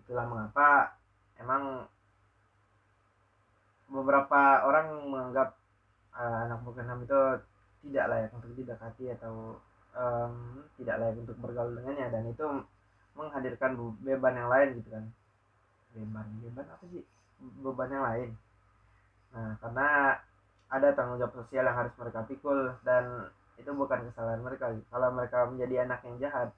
Itulah 0.00 0.24
mengapa 0.24 0.96
emang 1.36 1.84
beberapa 3.92 4.64
orang 4.64 5.04
menganggap 5.04 5.52
uh, 6.16 6.48
anak 6.48 6.64
Home 6.64 7.04
itu 7.04 7.20
tidak 7.84 8.06
layak 8.08 8.30
untuk 8.32 8.52
didekati 8.56 9.04
atau 9.18 9.60
um, 9.96 10.64
tidak 10.80 10.96
layak 11.00 11.16
untuk 11.20 11.36
bergaul 11.42 11.72
dengannya. 11.74 12.06
Dan 12.12 12.22
itu 12.30 12.46
menghadirkan 13.16 13.72
beban 14.04 14.34
yang 14.36 14.50
lain 14.52 14.68
gitu 14.80 14.88
kan. 14.92 15.04
Beban 15.96 16.26
beban 16.44 16.66
apa 16.68 16.84
sih? 16.92 17.02
Beban 17.60 17.92
yang 17.92 18.04
lain. 18.04 18.30
Nah 19.32 19.56
karena 19.60 19.88
ada 20.66 20.88
tanggung 20.98 21.20
jawab 21.22 21.34
sosial 21.44 21.64
yang 21.68 21.78
harus 21.78 21.94
mereka 21.94 22.26
pikul 22.26 22.74
dan 22.82 23.30
itu 23.56 23.70
bukan 23.72 24.08
kesalahan 24.10 24.42
mereka. 24.42 24.72
Kalau 24.92 25.08
mereka 25.14 25.48
menjadi 25.48 25.88
anak 25.88 26.00
yang 26.04 26.16
jahat 26.20 26.48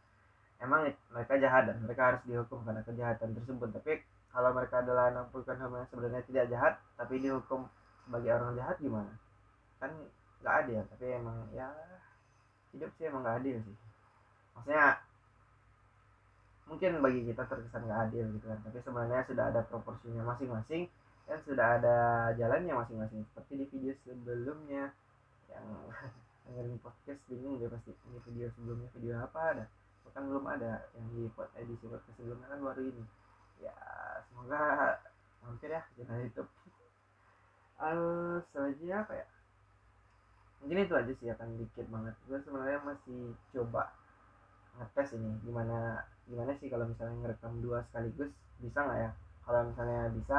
emang 0.58 0.90
mereka 1.14 1.38
jahat 1.38 1.70
dan 1.70 1.76
mereka 1.82 2.02
harus 2.14 2.22
dihukum 2.26 2.62
karena 2.66 2.82
kejahatan 2.82 3.30
tersebut. 3.34 3.68
Tapi 3.70 4.02
kalau 4.34 4.50
mereka 4.54 4.82
adalah 4.82 5.10
anak 5.10 5.30
bukan 5.30 5.56
yang 5.56 5.86
sebenarnya 5.88 6.22
tidak 6.26 6.44
jahat 6.50 6.74
tapi 6.98 7.22
dihukum 7.22 7.66
sebagai 8.06 8.30
orang 8.34 8.58
jahat 8.58 8.76
gimana? 8.82 9.12
Kan 9.78 9.90
nggak 10.42 10.54
adil 10.64 10.80
tapi 10.94 11.04
emang 11.10 11.36
ya 11.50 11.66
hidup 12.74 12.90
sih 12.96 13.04
emang 13.10 13.22
nggak 13.26 13.38
adil 13.42 13.56
sih. 13.64 13.76
Maksudnya 14.54 14.86
mungkin 16.68 16.92
bagi 17.00 17.20
kita 17.24 17.42
terkesan 17.48 17.88
nggak 17.88 18.02
adil 18.10 18.24
gitu 18.36 18.44
kan 18.44 18.60
tapi 18.60 18.78
sebenarnya 18.84 19.24
sudah 19.24 19.44
ada 19.48 19.60
proporsinya 19.64 20.22
masing-masing 20.36 20.84
dan 21.24 21.38
sudah 21.44 21.66
ada 21.80 21.96
jalannya 22.38 22.74
masing-masing. 22.74 23.20
Seperti 23.32 23.52
di 23.58 23.66
video 23.72 23.92
sebelumnya 24.04 24.92
yang 25.50 25.66
dengerin 26.48 26.78
podcast 26.80 27.20
bingung 27.28 27.60
dia 27.60 27.68
pasti 27.68 27.92
ini 27.92 28.18
video 28.24 28.46
sebelumnya 28.54 28.88
video 28.94 29.14
apa 29.18 29.40
ada. 29.56 29.64
Bahkan 30.08 30.22
belum 30.22 30.44
ada 30.48 30.86
yang 30.96 31.06
di 31.12 31.28
edisi 31.58 31.84
podcast 31.88 32.16
sebelumnya 32.16 32.46
kan 32.46 32.60
baru 32.62 32.82
ini. 32.84 33.04
Ya 33.58 33.74
semoga 34.30 34.60
mampir 35.42 35.72
ya 35.72 35.82
channel 35.98 36.22
YouTube. 36.22 36.50
Uh, 37.78 38.38
selanjutnya 38.54 39.02
apa 39.02 39.14
ya 39.18 39.26
mungkin 40.62 40.84
itu 40.84 40.94
aja 40.94 41.12
sih 41.14 41.28
akan 41.30 41.48
dikit 41.58 41.86
banget. 41.88 42.14
Gue 42.26 42.38
sebenarnya 42.42 42.80
masih 42.82 43.34
coba 43.54 43.92
ngetes 44.78 45.18
ini 45.18 45.30
gimana 45.42 46.06
gimana 46.30 46.54
sih 46.62 46.70
kalau 46.70 46.86
misalnya 46.86 47.16
ngerekam 47.24 47.58
dua 47.58 47.82
sekaligus 47.90 48.30
bisa 48.62 48.78
nggak 48.78 48.98
ya? 48.98 49.10
Kalau 49.46 49.60
misalnya 49.70 50.00
bisa 50.12 50.38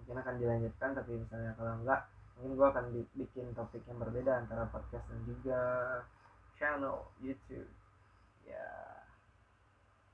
mungkin 0.00 0.16
akan 0.22 0.34
dilanjutkan 0.38 0.90
tapi 0.94 1.12
misalnya 1.18 1.52
kalau 1.58 1.72
enggak 1.82 2.00
mungkin 2.36 2.52
gue 2.52 2.66
akan 2.68 2.84
bikin 3.16 3.46
topik 3.56 3.82
yang 3.88 3.98
berbeda 3.98 4.32
antara 4.44 4.68
podcast 4.68 5.04
dan 5.08 5.20
juga 5.24 5.60
channel 6.60 7.08
YouTube. 7.20 7.68
Ya 8.44 8.66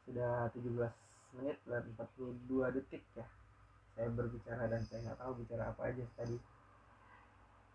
sudah 0.07 0.51
17 0.55 1.39
menit 1.39 1.57
dan 1.65 1.83
42 1.97 2.77
detik 2.79 3.03
ya. 3.17 3.27
Saya 3.93 4.09
berbicara 4.09 4.65
dan 4.69 4.81
saya 4.89 5.05
nggak 5.05 5.21
tahu 5.21 5.33
bicara 5.45 5.69
apa 5.69 5.83
aja 5.93 6.05
tadi. 6.17 6.37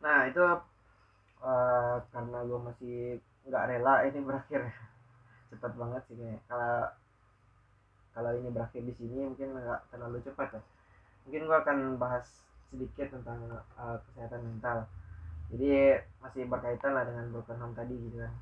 Nah 0.01 0.29
itu 0.29 0.41
uh, 1.41 1.97
karena 2.09 2.39
gue 2.45 2.59
masih 2.61 2.97
nggak 3.47 3.65
rela 3.69 3.93
ini 4.05 4.19
berakhir. 4.21 4.61
Cepat 5.49 5.73
banget 5.79 6.01
sih 6.11 6.15
nih 6.19 6.35
kalau 6.51 6.91
kalau 8.17 8.33
ini 8.33 8.49
berakhir 8.49 8.81
di 8.81 8.93
sini 8.97 9.29
mungkin 9.29 9.53
nggak 9.53 9.93
terlalu 9.93 10.17
cepat 10.25 10.57
ya. 10.57 10.61
Mungkin 11.29 11.41
gue 11.45 11.57
akan 11.61 11.77
bahas 12.01 12.25
sedikit 12.73 13.13
tentang 13.13 13.45
uh, 13.77 13.97
kesehatan 14.09 14.41
mental. 14.41 14.89
Jadi 15.53 16.01
masih 16.19 16.49
berkaitan 16.49 16.97
lah 16.97 17.05
dengan 17.05 17.29
broken 17.29 17.61
home 17.61 17.77
tadi 17.77 17.93
gitu 17.93 18.17
kan. 18.19 18.33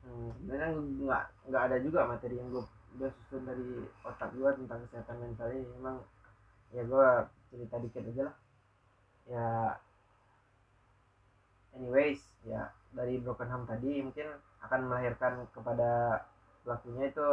Hmm, 0.00 0.30
sebenarnya 0.38 0.70
nggak 0.78 1.24
nggak 1.50 1.62
ada 1.66 1.76
juga 1.82 2.08
materi 2.08 2.38
yang 2.38 2.48
gue 2.48 2.64
udah 2.94 3.10
susun 3.10 3.42
dari 3.42 3.84
otak 4.06 4.30
gue 4.38 4.50
tentang 4.64 4.80
kesehatan 4.86 5.18
mental 5.18 5.48
ini. 5.50 5.66
Emang 5.76 5.96
ya 6.70 6.82
gue 6.86 7.08
cerita 7.50 7.76
dikit 7.82 8.02
aja 8.06 8.22
lah. 8.30 8.36
Ya 9.26 9.46
anyways 11.76 12.20
ya 12.48 12.72
dari 12.90 13.20
broken 13.22 13.50
home 13.50 13.66
tadi 13.68 14.02
mungkin 14.02 14.26
akan 14.66 14.80
melahirkan 14.90 15.46
kepada 15.54 16.22
pelakunya 16.66 17.10
itu 17.10 17.28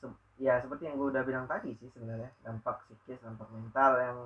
se 0.00 0.06
ya 0.40 0.60
seperti 0.60 0.88
yang 0.88 0.96
gue 0.96 1.08
udah 1.12 1.24
bilang 1.24 1.46
tadi 1.48 1.72
sih 1.76 1.88
sebenarnya 1.92 2.30
dampak 2.44 2.84
psikis 2.88 3.20
dampak 3.24 3.48
mental 3.52 3.92
yang 4.00 4.18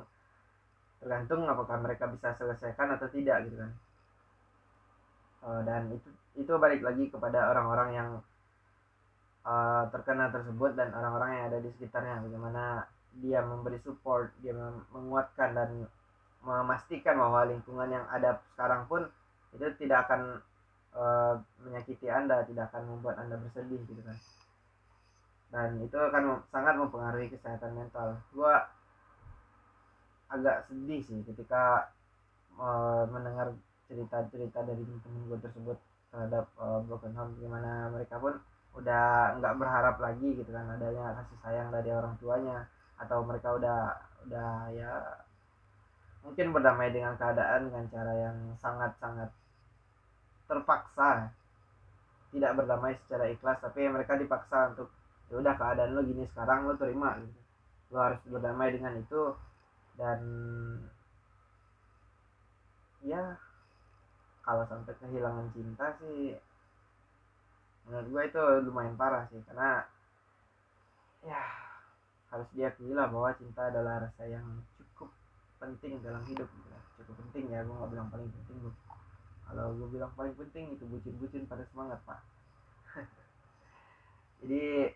tergantung 1.04 1.44
apakah 1.44 1.76
mereka 1.84 2.08
bisa 2.08 2.32
selesaikan 2.40 2.96
atau 2.96 3.12
tidak 3.12 3.44
gitu 3.44 3.60
kan. 3.60 3.72
Uh, 5.44 5.60
dan 5.68 5.92
itu 5.92 6.08
itu 6.40 6.52
balik 6.56 6.80
lagi 6.80 7.12
kepada 7.12 7.52
orang-orang 7.52 7.88
yang 7.92 8.10
uh, 9.44 9.84
terkena 9.92 10.32
tersebut 10.32 10.72
dan 10.72 10.96
orang-orang 10.96 11.30
yang 11.36 11.44
ada 11.52 11.58
di 11.60 11.68
sekitarnya. 11.76 12.24
Bagaimana 12.24 12.88
dia 13.20 13.44
memberi 13.44 13.76
support 13.84 14.32
dia 14.40 14.56
menguatkan 14.90 15.52
dan 15.52 15.70
memastikan 16.44 17.16
bahwa 17.16 17.48
lingkungan 17.48 17.88
yang 17.88 18.04
ada 18.12 18.38
sekarang 18.52 18.84
pun 18.86 19.08
itu 19.56 19.66
tidak 19.80 20.06
akan 20.08 20.44
uh, 20.92 21.34
menyakiti 21.64 22.06
anda 22.12 22.44
tidak 22.44 22.70
akan 22.70 22.94
membuat 22.94 23.18
anda 23.18 23.40
bersedih 23.40 23.80
gitu 23.88 24.02
kan. 24.04 24.18
Dan 25.50 25.80
itu 25.80 25.96
akan 25.96 26.42
sangat 26.50 26.74
mempengaruhi 26.76 27.30
kesehatan 27.32 27.72
mental. 27.78 28.18
Gua 28.34 28.66
agak 30.34 30.66
sedih 30.66 31.00
sih 31.00 31.20
ketika 31.22 31.94
uh, 32.58 33.06
mendengar 33.08 33.54
cerita-cerita 33.86 34.64
dari 34.64 34.82
temen 34.82 35.28
gue 35.28 35.38
tersebut 35.38 35.78
terhadap 36.10 36.46
uh, 36.58 36.80
broken 36.82 37.12
home 37.14 37.36
gimana 37.38 37.92
mereka 37.92 38.16
pun 38.18 38.34
udah 38.74 39.38
nggak 39.38 39.54
berharap 39.54 39.96
lagi 40.02 40.34
gitu 40.34 40.50
kan 40.50 40.66
adanya 40.66 41.14
kasih 41.22 41.38
sayang 41.46 41.68
dari 41.70 41.90
orang 41.94 42.18
tuanya 42.18 42.66
atau 42.98 43.22
mereka 43.22 43.54
udah 43.54 43.78
udah 44.26 44.50
ya 44.74 44.90
mungkin 46.24 46.56
berdamai 46.56 46.88
dengan 46.88 47.14
keadaan 47.20 47.68
dengan 47.68 47.84
cara 47.92 48.12
yang 48.16 48.36
sangat-sangat 48.58 49.30
terpaksa. 50.48 51.30
Tidak 52.34 52.52
berdamai 52.58 52.98
secara 53.06 53.30
ikhlas 53.30 53.62
tapi 53.62 53.86
mereka 53.86 54.18
dipaksa 54.18 54.74
untuk 54.74 54.90
ya 55.30 55.38
udah 55.38 55.54
keadaan 55.54 55.94
lo 55.94 56.02
gini 56.02 56.26
sekarang 56.34 56.66
lo 56.66 56.74
terima 56.74 57.14
gitu. 57.22 57.40
Lo 57.94 57.98
harus 58.02 58.18
berdamai 58.26 58.74
dengan 58.74 58.98
itu. 58.98 59.36
Dan 59.94 60.20
ya 63.06 63.38
kalau 64.42 64.66
sampai 64.66 64.96
kehilangan 64.98 65.46
cinta 65.54 65.94
sih 66.02 66.34
menurut 67.86 68.08
gue 68.10 68.22
itu 68.32 68.42
lumayan 68.66 68.98
parah 68.98 69.30
sih. 69.30 69.38
Karena 69.46 69.86
ya 71.22 71.44
harus 72.34 72.48
diakui 72.50 72.90
lah 72.90 73.06
bahwa 73.06 73.30
cinta 73.38 73.70
adalah 73.70 74.10
rasa 74.10 74.26
yang 74.26 74.42
penting 75.64 75.96
dalam 76.04 76.20
hidup 76.28 76.48
ya. 76.48 76.78
cukup 77.00 77.14
penting 77.26 77.44
ya. 77.48 77.64
Gue 77.64 77.74
nggak 77.74 77.90
bilang 77.96 78.08
paling 78.12 78.28
penting 78.28 78.56
gue 78.60 78.74
kalau 79.44 79.66
gue 79.76 79.88
bilang 79.92 80.12
paling 80.16 80.34
penting 80.36 80.76
itu 80.76 80.84
bucin-bucin 80.88 81.48
pada 81.48 81.64
semangat 81.72 82.00
pak. 82.04 82.20
Jadi 84.44 84.92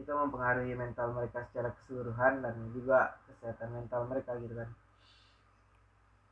itu 0.00 0.10
mempengaruhi 0.10 0.72
mental 0.72 1.12
mereka 1.12 1.44
secara 1.52 1.70
keseluruhan 1.76 2.40
dan 2.40 2.54
juga 2.72 3.20
kesehatan 3.28 3.70
mental 3.76 4.08
mereka 4.08 4.34
gitu 4.40 4.54
kan. 4.56 4.68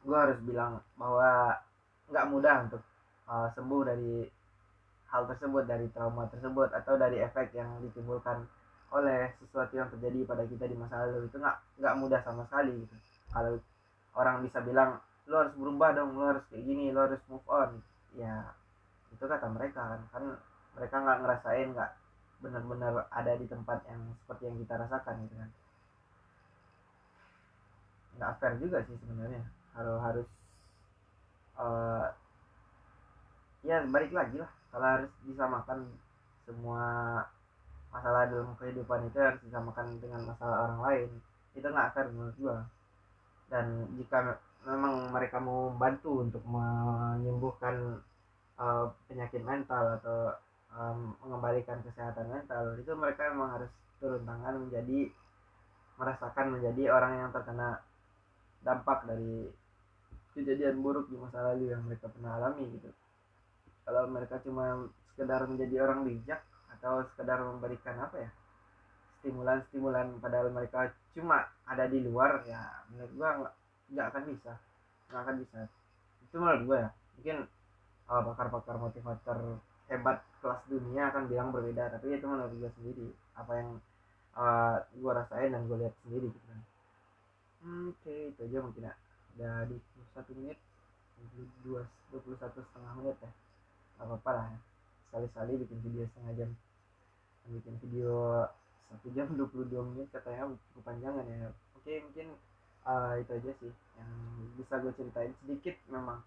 Gue 0.02 0.16
harus 0.16 0.38
bilang 0.42 0.80
bahwa 0.96 1.60
nggak 2.08 2.28
mudah 2.32 2.56
untuk 2.66 2.82
uh, 3.28 3.52
sembuh 3.52 3.82
dari 3.84 4.24
hal 5.08 5.22
tersebut 5.28 5.64
dari 5.64 5.86
trauma 5.92 6.28
tersebut 6.28 6.72
atau 6.72 6.96
dari 6.96 7.20
efek 7.20 7.52
yang 7.56 7.80
ditimbulkan 7.84 8.44
oleh 8.88 9.36
sesuatu 9.36 9.72
yang 9.76 9.88
terjadi 9.92 10.24
pada 10.24 10.44
kita 10.48 10.64
di 10.64 10.76
masa 10.76 11.04
lalu. 11.04 11.28
Itu 11.28 11.36
nggak 11.36 11.56
nggak 11.80 11.94
mudah 12.00 12.20
sama 12.24 12.42
sekali 12.48 12.72
gitu. 12.84 12.96
Kalau 13.28 13.60
orang 14.16 14.36
bisa 14.44 14.58
bilang 14.64 15.00
lo 15.28 15.44
harus 15.44 15.54
berubah 15.60 15.92
dong 15.92 16.16
lo 16.16 16.24
harus 16.32 16.44
kayak 16.48 16.64
gini 16.64 16.88
lo 16.88 17.04
harus 17.04 17.20
move 17.28 17.44
on. 17.48 17.70
Ya 18.16 18.48
itu 19.12 19.24
kata 19.24 19.46
mereka 19.52 19.80
kan. 19.84 20.00
Kan 20.12 20.24
mereka 20.76 20.96
nggak 21.04 21.18
ngerasain 21.20 21.68
nggak 21.76 21.90
benar-benar 22.38 23.10
ada 23.10 23.32
di 23.34 23.46
tempat 23.50 23.82
yang 23.90 24.02
seperti 24.24 24.42
yang 24.48 24.56
kita 24.62 24.74
rasakan 24.80 25.14
gitu 25.28 25.34
kan. 25.36 25.50
Nggak 28.16 28.32
fair 28.40 28.54
juga 28.56 28.78
sih 28.88 28.96
sebenarnya. 29.04 29.44
Kalau 29.76 29.96
harus 30.00 30.28
uh, 31.60 32.08
ya 33.60 33.84
balik 33.84 34.16
lagi 34.16 34.40
lah. 34.40 34.50
Kalau 34.72 34.86
harus 34.86 35.12
disamakan 35.28 35.88
semua 36.48 36.84
masalah 37.88 38.28
dalam 38.28 38.52
kehidupan 38.60 39.08
itu 39.08 39.18
harus 39.18 39.40
disamakan 39.44 39.96
dengan 39.98 40.28
masalah 40.28 40.68
orang 40.68 40.80
lain 40.84 41.10
itu 41.56 41.66
nggak 41.66 41.90
fair 41.96 42.06
menurut 42.12 42.36
gua. 42.38 42.58
Dan 43.48 43.88
jika 43.96 44.38
memang 44.68 45.08
mereka 45.08 45.40
mau 45.40 45.72
bantu 45.72 46.20
untuk 46.20 46.44
menyembuhkan 46.44 48.02
uh, 48.60 48.92
penyakit 49.08 49.40
mental 49.40 49.96
atau 49.98 50.36
um, 50.76 51.16
mengembalikan 51.24 51.80
kesehatan 51.80 52.28
mental 52.28 52.76
itu 52.76 52.92
mereka 52.92 53.32
memang 53.32 53.56
harus 53.56 53.70
turun 53.98 54.22
tangan 54.28 54.68
menjadi 54.68 55.08
merasakan 55.98 56.46
menjadi 56.54 56.82
orang 56.94 57.12
yang 57.26 57.30
terkena 57.34 57.82
dampak 58.62 59.02
dari 59.08 59.50
kejadian 60.36 60.78
buruk 60.78 61.10
di 61.10 61.18
masa 61.18 61.42
lalu 61.50 61.74
yang 61.74 61.82
mereka 61.82 62.06
pernah 62.06 62.38
alami 62.38 62.70
gitu. 62.78 62.90
Kalau 63.82 64.06
mereka 64.06 64.38
cuma 64.44 64.86
sekedar 65.10 65.42
menjadi 65.50 65.82
orang 65.82 66.06
bijak 66.06 66.38
atau 66.78 67.02
sekedar 67.12 67.42
memberikan 67.42 67.98
apa 67.98 68.16
ya 68.22 68.30
stimulan-stimulan 69.18 70.22
padahal 70.22 70.54
mereka 70.54 70.94
cuma 71.10 71.50
ada 71.66 71.90
di 71.90 71.98
luar 72.06 72.46
ya 72.46 72.86
menurut 72.94 73.12
gua 73.18 73.28
nggak 73.90 74.06
akan 74.14 74.22
bisa 74.30 74.54
nggak 75.08 75.22
akan 75.24 75.36
bisa. 75.40 75.58
Itu 76.28 76.36
menurut 76.36 76.62
gua 76.68 76.76
ya. 76.84 76.90
Mungkin 77.18 77.36
uh, 78.12 78.22
pakar-pakar 78.32 78.76
motivator 78.76 79.38
hebat 79.88 80.20
kelas 80.44 80.60
dunia 80.68 81.08
akan 81.08 81.24
bilang 81.26 81.48
berbeda 81.48 81.88
tapi 81.96 82.12
itu 82.12 82.26
menurut 82.28 82.52
gue 82.52 82.70
sendiri. 82.76 83.08
Apa 83.34 83.52
yang 83.56 83.68
uh, 84.36 84.76
eh, 84.84 85.00
gue 85.00 85.12
rasain 85.12 85.50
dan 85.50 85.64
gue 85.64 85.76
lihat 85.80 85.94
sendiri 86.04 86.28
gitu 86.28 86.46
kan. 86.46 86.60
Oke 87.88 88.16
itu 88.36 88.40
aja 88.44 88.58
mungkin 88.60 88.92
ya. 88.92 88.94
Udah 89.34 89.54
di 89.66 89.76
satu 90.12 90.30
menit 90.36 90.60
dua 91.64 91.82
puluh 92.12 92.38
satu 92.38 92.60
setengah 92.60 92.92
menit 93.00 93.16
ya. 93.24 93.32
Gak 93.98 94.06
apa-apa 94.06 94.30
lah 94.36 94.46
ya. 94.52 94.58
Sekali-sekali 95.08 95.52
bikin 95.64 95.78
video 95.80 96.04
setengah 96.12 96.32
jam 96.36 96.50
bikin 97.48 97.74
video 97.80 98.44
satu 98.88 99.08
jam 99.12 99.28
22 99.36 99.68
menit 99.92 100.08
katanya 100.12 100.48
cukup 100.72 100.82
panjangan 100.84 101.24
ya. 101.28 101.48
Oke 101.76 101.92
mungkin 102.04 102.36
uh, 102.84 103.14
itu 103.20 103.30
aja 103.36 103.52
sih 103.60 103.72
yang 103.98 104.10
bisa 104.56 104.74
gue 104.80 104.92
ceritain 104.96 105.32
sedikit 105.44 105.76
memang. 105.92 106.20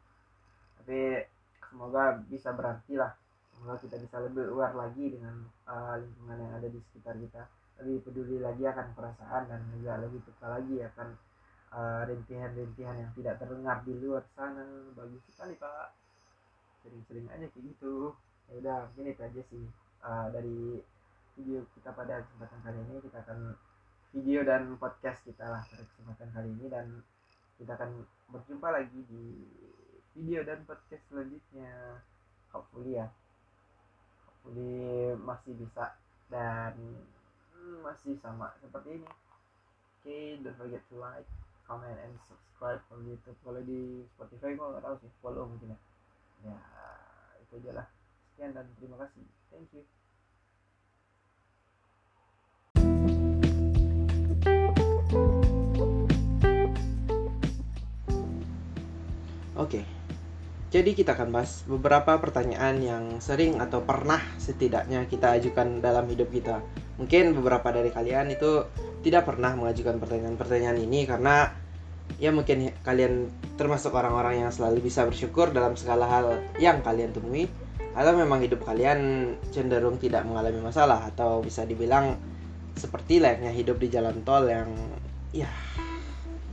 Tapi 0.81 1.25
semoga 1.69 2.21
bisa 2.29 2.53
berarti 2.53 2.97
lah. 2.97 3.13
Semoga 3.53 3.77
kita 3.81 3.97
bisa 4.01 4.17
lebih 4.21 4.49
aware 4.49 4.73
lagi 4.77 5.05
dengan 5.13 5.45
uh, 5.69 5.95
lingkungan 6.01 6.37
yang 6.37 6.53
ada 6.57 6.67
di 6.69 6.79
sekitar 6.89 7.17
kita. 7.17 7.45
Lebih 7.81 7.97
peduli 8.05 8.37
lagi 8.37 8.63
akan 8.65 8.93
perasaan 8.93 9.43
dan 9.49 9.61
juga 9.73 9.97
lebih 10.01 10.21
peka 10.25 10.47
lagi 10.49 10.75
akan 10.85 11.07
uh, 11.73 12.01
rintihan-rintihan 12.05 12.97
yang 12.97 13.11
tidak 13.17 13.37
terdengar 13.41 13.81
di 13.85 13.93
luar 13.97 14.25
sana. 14.33 14.65
Bagus 14.93 15.21
sekali 15.29 15.57
pak. 15.57 15.93
Sering-sering 16.81 17.29
aja 17.29 17.45
kayak 17.49 17.65
gitu. 17.73 18.13
Ya 18.49 18.53
udah 18.61 18.79
mungkin 18.91 19.13
itu 19.13 19.21
aja 19.21 19.41
sih 19.49 19.63
uh, 20.01 20.27
dari 20.33 20.81
video 21.35 21.63
kita 21.77 21.89
pada 21.95 22.23
kesempatan 22.27 22.59
kali 22.63 22.79
ini 22.87 22.95
kita 23.03 23.17
akan 23.23 23.39
video 24.11 24.39
dan 24.43 24.75
podcast 24.75 25.19
kita 25.23 25.45
lah 25.47 25.63
pada 25.63 25.83
kesempatan 25.87 26.29
kali 26.35 26.49
ini 26.59 26.65
dan 26.67 26.87
kita 27.55 27.77
akan 27.77 28.03
berjumpa 28.33 28.67
lagi 28.73 28.99
di 29.07 29.23
video 30.17 30.43
dan 30.43 30.65
podcast 30.67 31.03
selanjutnya. 31.07 32.01
Hopefully 32.51 32.99
ya. 32.99 33.07
Jadi 34.43 34.73
masih 35.21 35.53
bisa 35.55 35.95
dan 36.27 36.75
masih 37.85 38.17
sama 38.19 38.51
seperti 38.59 38.99
ini. 38.99 39.07
Oke 40.01 40.09
okay, 40.09 40.25
don't 40.41 40.57
forget 40.57 40.81
to 40.89 40.97
like 40.97 41.29
comment 41.63 41.95
and 42.01 42.17
subscribe 42.27 42.81
kalau 42.89 43.05
YouTube. 43.05 43.37
Kalau 43.45 43.61
di 43.63 44.03
Spotify 44.17 44.57
gue 44.57 44.65
nggak 44.65 44.83
tahu 44.83 44.95
sih 44.99 45.11
follow 45.23 45.45
mungkin 45.47 45.77
ya. 45.77 45.79
Ya 46.51 46.59
itu 47.39 47.61
aja 47.61 47.71
lah. 47.85 47.87
Sekian 48.33 48.51
dan 48.57 48.67
terima 48.75 48.97
kasih. 49.05 49.23
Thank 49.53 49.71
you 49.77 50.00
Jadi 60.71 60.95
kita 60.95 61.19
akan 61.19 61.35
bahas 61.35 61.67
beberapa 61.67 62.15
pertanyaan 62.15 62.79
yang 62.79 63.03
sering 63.19 63.59
atau 63.59 63.83
pernah 63.83 64.23
setidaknya 64.39 65.03
kita 65.11 65.35
ajukan 65.35 65.83
dalam 65.83 66.07
hidup 66.07 66.31
kita. 66.31 66.63
Mungkin 66.95 67.35
beberapa 67.35 67.75
dari 67.75 67.91
kalian 67.91 68.31
itu 68.31 68.63
tidak 69.03 69.27
pernah 69.27 69.51
mengajukan 69.51 69.99
pertanyaan-pertanyaan 69.99 70.79
ini 70.79 71.03
karena 71.03 71.51
ya 72.23 72.31
mungkin 72.31 72.71
kalian 72.87 73.27
termasuk 73.59 73.91
orang-orang 73.91 74.47
yang 74.47 74.51
selalu 74.55 74.87
bisa 74.87 75.03
bersyukur 75.03 75.51
dalam 75.51 75.75
segala 75.75 76.07
hal 76.07 76.39
yang 76.55 76.79
kalian 76.79 77.11
temui 77.11 77.51
atau 77.91 78.15
memang 78.15 78.39
hidup 78.39 78.63
kalian 78.63 79.33
cenderung 79.51 79.99
tidak 79.99 80.23
mengalami 80.23 80.63
masalah 80.63 81.03
atau 81.11 81.43
bisa 81.43 81.67
dibilang 81.67 82.15
seperti 82.79 83.19
layaknya 83.19 83.51
hidup 83.51 83.75
di 83.75 83.91
jalan 83.91 84.23
tol 84.23 84.47
yang 84.47 84.71
ya 85.35 85.51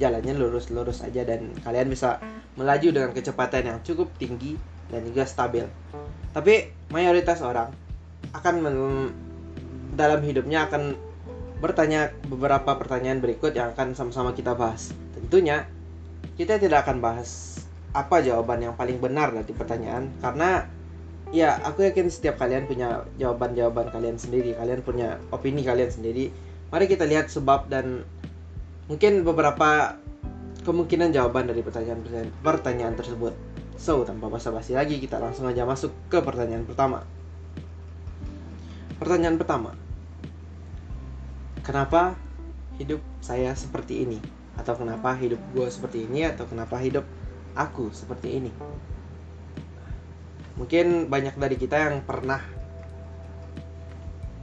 jalannya 0.02 0.35
lurus-lurus 0.35 1.07
aja 1.07 1.22
dan 1.22 1.54
kalian 1.62 1.90
bisa 1.90 2.18
melaju 2.59 2.88
dengan 2.90 3.11
kecepatan 3.14 3.62
yang 3.71 3.79
cukup 3.87 4.11
tinggi 4.18 4.59
dan 4.90 5.07
juga 5.07 5.23
stabil. 5.25 5.64
Tapi 6.35 6.75
mayoritas 6.90 7.38
orang 7.40 7.71
akan 8.35 8.55
dalam 9.94 10.21
hidupnya 10.27 10.66
akan 10.66 10.99
bertanya 11.62 12.11
beberapa 12.27 12.75
pertanyaan 12.75 13.23
berikut 13.23 13.55
yang 13.55 13.75
akan 13.75 13.94
sama-sama 13.94 14.35
kita 14.35 14.59
bahas. 14.59 14.90
Tentunya 15.14 15.71
kita 16.35 16.59
tidak 16.59 16.87
akan 16.87 16.99
bahas 16.99 17.62
apa 17.94 18.21
jawaban 18.21 18.62
yang 18.62 18.75
paling 18.75 19.01
benar 19.01 19.33
dari 19.33 19.51
pertanyaan 19.55 20.12
karena 20.21 20.68
ya 21.35 21.57
aku 21.64 21.88
yakin 21.88 22.12
setiap 22.12 22.38
kalian 22.38 22.68
punya 22.68 23.07
jawaban-jawaban 23.18 23.90
kalian 23.90 24.18
sendiri, 24.18 24.55
kalian 24.55 24.81
punya 24.83 25.18
opini 25.31 25.62
kalian 25.62 25.90
sendiri. 25.90 26.31
Mari 26.68 26.85
kita 26.85 27.09
lihat 27.09 27.33
sebab 27.33 27.66
dan 27.73 28.05
mungkin 28.87 29.25
beberapa 29.25 29.97
kemungkinan 30.68 31.16
jawaban 31.16 31.48
dari 31.48 31.64
pertanyaan 31.64 32.04
pertanyaan 32.44 32.92
tersebut. 32.92 33.33
So, 33.81 34.04
tanpa 34.04 34.28
basa-basi 34.28 34.76
lagi, 34.76 35.00
kita 35.00 35.16
langsung 35.16 35.48
aja 35.48 35.64
masuk 35.64 35.88
ke 36.12 36.20
pertanyaan 36.20 36.68
pertama. 36.68 37.09
Pertanyaan 39.00 39.40
pertama. 39.40 39.72
Kenapa 41.64 42.20
hidup 42.76 43.00
saya 43.24 43.57
seperti 43.57 44.04
ini? 44.04 44.20
Atau 44.61 44.76
kenapa 44.76 45.16
hidup 45.16 45.40
gue 45.57 45.64
seperti 45.72 46.04
ini? 46.04 46.28
Atau 46.28 46.44
kenapa 46.44 46.76
hidup 46.76 47.09
aku 47.57 47.88
seperti 47.94 48.37
ini? 48.37 48.52
Mungkin 50.59 51.09
banyak 51.09 51.38
dari 51.38 51.54
kita 51.54 51.78
yang 51.78 52.02
pernah 52.02 52.42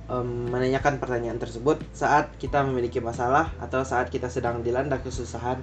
um, 0.07 0.47
menanyakan 0.47 0.97
pertanyaan 0.97 1.37
tersebut 1.37 1.83
saat 1.91 2.31
kita 2.39 2.63
memiliki 2.63 3.03
masalah 3.03 3.51
atau 3.59 3.83
saat 3.83 4.07
kita 4.07 4.31
sedang 4.31 4.63
dilanda 4.63 4.95
kesusahan 5.03 5.59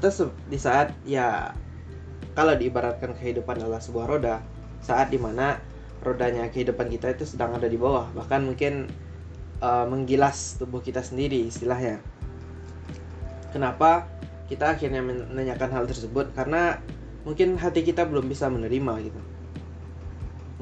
atau 0.00 0.32
di 0.48 0.56
saat 0.56 0.96
ya 1.04 1.52
kalau 2.32 2.56
diibaratkan 2.56 3.12
kehidupan 3.12 3.60
adalah 3.60 3.84
sebuah 3.84 4.08
roda 4.08 4.40
saat 4.80 5.12
di 5.12 5.20
mana 5.20 5.60
rodanya 6.00 6.48
kehidupan 6.48 6.88
kita 6.88 7.12
itu 7.12 7.28
sedang 7.28 7.52
ada 7.52 7.68
di 7.68 7.76
bawah 7.76 8.08
bahkan 8.16 8.40
mungkin 8.40 8.88
uh, 9.60 9.84
menggilas 9.84 10.56
tubuh 10.56 10.80
kita 10.80 11.04
sendiri 11.04 11.46
istilahnya. 11.46 12.00
Kenapa 13.52 14.08
kita 14.48 14.74
akhirnya 14.74 15.04
menanyakan 15.04 15.70
hal 15.70 15.84
tersebut? 15.84 16.32
Karena 16.32 16.80
mungkin 17.28 17.60
hati 17.60 17.84
kita 17.84 18.08
belum 18.08 18.26
bisa 18.26 18.48
menerima 18.48 18.92
gitu. 19.04 19.20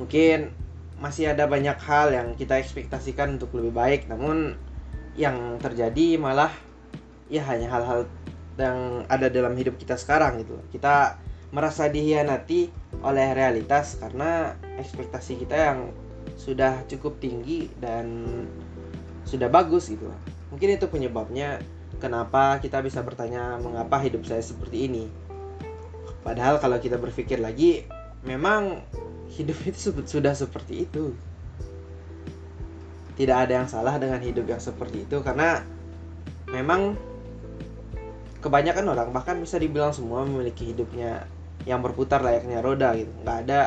Mungkin 0.02 0.50
masih 0.98 1.30
ada 1.30 1.46
banyak 1.46 1.78
hal 1.78 2.10
yang 2.10 2.28
kita 2.34 2.58
ekspektasikan 2.58 3.38
untuk 3.38 3.54
lebih 3.54 3.70
baik 3.70 4.10
namun 4.10 4.58
yang 5.14 5.62
terjadi 5.62 6.18
malah 6.18 6.50
ya 7.30 7.46
hanya 7.46 7.70
hal-hal 7.70 8.10
yang 8.58 9.06
ada 9.06 9.30
dalam 9.30 9.54
hidup 9.54 9.78
kita 9.78 9.94
sekarang 9.94 10.42
gitu. 10.42 10.58
Kita 10.74 11.16
merasa 11.54 11.88
dihianati 11.88 12.68
oleh 13.00 13.32
realitas 13.32 13.96
karena 13.96 14.52
ekspektasi 14.76 15.40
kita 15.46 15.56
yang 15.56 15.78
sudah 16.36 16.84
cukup 16.90 17.16
tinggi 17.22 17.72
dan 17.80 18.44
sudah 19.24 19.48
bagus 19.48 19.88
gitu. 19.88 20.10
Mungkin 20.52 20.76
itu 20.76 20.86
penyebabnya 20.88 21.60
kenapa 22.02 22.60
kita 22.60 22.84
bisa 22.84 23.00
bertanya 23.00 23.56
mengapa 23.60 24.00
hidup 24.00 24.24
saya 24.28 24.44
seperti 24.44 24.88
ini? 24.88 25.04
Padahal 26.24 26.60
kalau 26.60 26.76
kita 26.76 27.00
berpikir 27.00 27.40
lagi 27.40 27.88
memang 28.24 28.84
hidup 29.32 29.56
itu 29.64 29.92
sudah 30.04 30.36
seperti 30.36 30.84
itu. 30.84 31.16
Tidak 33.18 33.34
ada 33.34 33.64
yang 33.64 33.68
salah 33.68 33.98
dengan 33.98 34.22
hidup 34.22 34.46
yang 34.46 34.62
seperti 34.62 35.02
itu 35.08 35.18
karena 35.26 35.66
memang 36.48 36.94
kebanyakan 38.38 38.86
orang 38.88 39.08
bahkan 39.10 39.38
bisa 39.38 39.58
dibilang 39.58 39.90
semua 39.90 40.22
memiliki 40.22 40.70
hidupnya 40.70 41.26
yang 41.66 41.82
berputar 41.82 42.22
layaknya 42.22 42.62
roda 42.62 42.94
gitu. 42.94 43.10
Nggak 43.22 43.38
ada 43.48 43.60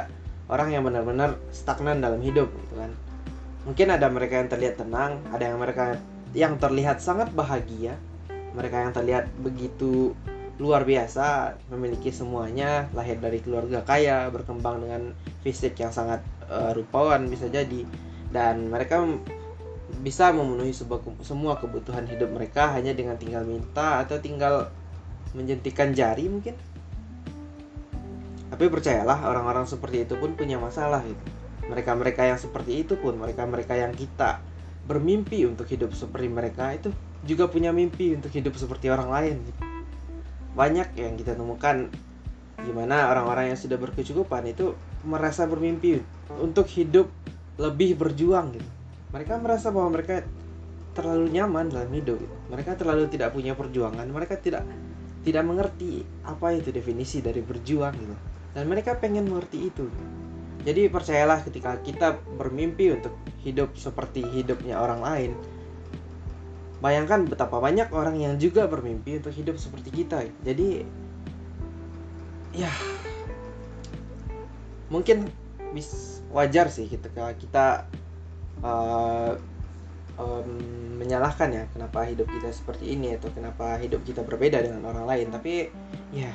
orang 0.47 0.73
yang 0.73 0.83
benar-benar 0.87 1.39
stagnan 1.51 1.99
dalam 1.99 2.19
hidup 2.23 2.47
gitu 2.47 2.75
kan. 2.79 2.91
Mungkin 3.67 3.87
ada 3.93 4.09
mereka 4.09 4.41
yang 4.41 4.49
terlihat 4.49 4.75
tenang 4.81 5.21
ada 5.29 5.43
yang 5.43 5.59
mereka 5.61 5.99
yang 6.31 6.55
terlihat 6.57 7.03
sangat 7.03 7.29
bahagia 7.35 7.99
mereka 8.51 8.83
yang 8.83 8.91
terlihat 8.91 9.25
begitu 9.39 10.11
luar 10.61 10.85
biasa 10.85 11.57
memiliki 11.73 12.13
semuanya 12.13 12.85
lahir 12.93 13.17
dari 13.17 13.41
keluarga 13.41 13.81
kaya 13.81 14.29
berkembang 14.29 14.83
dengan 14.83 15.01
fisik 15.41 15.73
yang 15.81 15.89
sangat 15.89 16.21
uh, 16.51 16.75
rupawan 16.75 17.25
bisa 17.31 17.49
jadi. 17.49 17.87
Dan 18.31 18.69
mereka 18.71 19.01
bisa 19.99 20.31
memenuhi 20.31 20.71
sebuah, 20.71 21.03
semua 21.21 21.59
kebutuhan 21.59 22.07
hidup 22.07 22.31
mereka 22.31 22.71
hanya 22.71 22.95
dengan 22.95 23.19
tinggal 23.19 23.43
minta 23.43 23.99
atau 23.99 24.17
tinggal 24.23 24.71
menjentikan 25.35 25.91
jari 25.91 26.31
mungkin. 26.31 26.55
Tapi 28.51 28.65
percayalah 28.67 29.27
orang-orang 29.27 29.67
seperti 29.67 30.07
itu 30.07 30.15
pun 30.15 30.35
punya 30.35 30.55
masalah 30.55 31.03
gitu. 31.03 31.23
Mereka-mereka 31.67 32.27
yang 32.27 32.39
seperti 32.39 32.83
itu 32.83 32.99
pun 32.99 33.15
mereka-mereka 33.15 33.79
yang 33.79 33.95
kita 33.95 34.43
bermimpi 34.91 35.45
untuk 35.45 35.69
hidup 35.69 35.93
seperti 35.93 36.27
mereka 36.27 36.73
itu 36.73 36.89
juga 37.21 37.45
punya 37.45 37.69
mimpi 37.69 38.17
untuk 38.17 38.33
hidup 38.33 38.57
seperti 38.57 38.89
orang 38.89 39.09
lain 39.13 39.35
gitu. 39.45 39.61
banyak 40.51 40.99
yang 40.99 41.15
kita 41.15 41.39
temukan 41.39 41.87
gimana 42.59 43.07
orang-orang 43.07 43.55
yang 43.55 43.59
sudah 43.59 43.79
berkecukupan 43.79 44.51
itu 44.51 44.75
merasa 45.07 45.47
bermimpi 45.47 46.03
untuk 46.43 46.67
hidup 46.67 47.07
lebih 47.55 47.95
berjuang 47.95 48.59
gitu 48.59 48.69
mereka 49.11 49.37
merasa 49.39 49.71
bahwa 49.71 49.99
mereka 49.99 50.23
terlalu 50.91 51.31
nyaman 51.31 51.71
dalam 51.71 51.91
hidup 51.91 52.19
mereka 52.51 52.75
terlalu 52.75 53.07
tidak 53.07 53.31
punya 53.31 53.55
perjuangan. 53.55 54.03
Mereka 54.11 54.39
tidak 54.43 54.67
tidak 55.23 55.43
mengerti 55.45 56.03
apa 56.27 56.51
itu 56.51 56.73
definisi 56.73 57.23
dari 57.23 57.39
berjuang 57.39 57.93
gitu. 57.95 58.15
Dan 58.51 58.67
mereka 58.67 58.99
pengen 58.99 59.31
mengerti 59.31 59.71
itu 59.71 59.87
jadi 60.61 60.93
percayalah 60.93 61.41
ketika 61.41 61.77
kita 61.81 62.21
bermimpi 62.37 62.93
untuk 62.93 63.13
hidup 63.41 63.73
seperti 63.73 64.21
hidupnya 64.29 64.77
orang 64.77 65.01
lain 65.01 65.31
bayangkan 66.81 67.25
betapa 67.25 67.61
banyak 67.61 67.89
orang 67.93 68.17
yang 68.17 68.37
juga 68.37 68.65
bermimpi 68.65 69.21
untuk 69.21 69.33
hidup 69.33 69.57
seperti 69.57 69.89
kita 70.05 70.25
jadi 70.45 70.85
ya 72.53 72.71
mungkin 74.93 75.29
bis 75.71 76.19
wajar 76.33 76.67
sih 76.67 76.89
ketika 76.89 77.33
kita 77.37 77.65
uh, 78.61 79.33
um, 80.17 80.49
menyalahkan 81.01 81.49
ya 81.49 81.63
kenapa 81.73 82.05
hidup 82.05 82.29
kita 82.29 82.53
seperti 82.53 82.93
ini 82.93 83.17
atau 83.17 83.33
kenapa 83.33 83.77
hidup 83.81 84.05
kita 84.05 84.21
berbeda 84.21 84.61
dengan 84.61 84.85
orang 84.89 85.05
lain. 85.09 85.27
Tapi 85.33 85.69
ya 86.13 86.31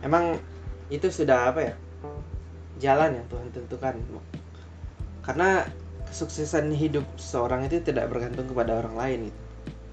emang 0.00 0.40
itu 0.88 1.12
sudah 1.12 1.52
apa 1.52 1.60
ya 1.72 1.74
jalan 2.80 3.20
yang 3.20 3.26
Tuhan 3.28 3.48
tentukan. 3.52 3.94
Karena 5.24 5.68
kesuksesan 6.08 6.72
hidup 6.72 7.04
seorang 7.20 7.68
itu 7.68 7.84
tidak 7.84 8.08
bergantung 8.08 8.48
kepada 8.48 8.80
orang 8.80 8.96
lain. 8.96 9.20
Gitu. 9.28 9.40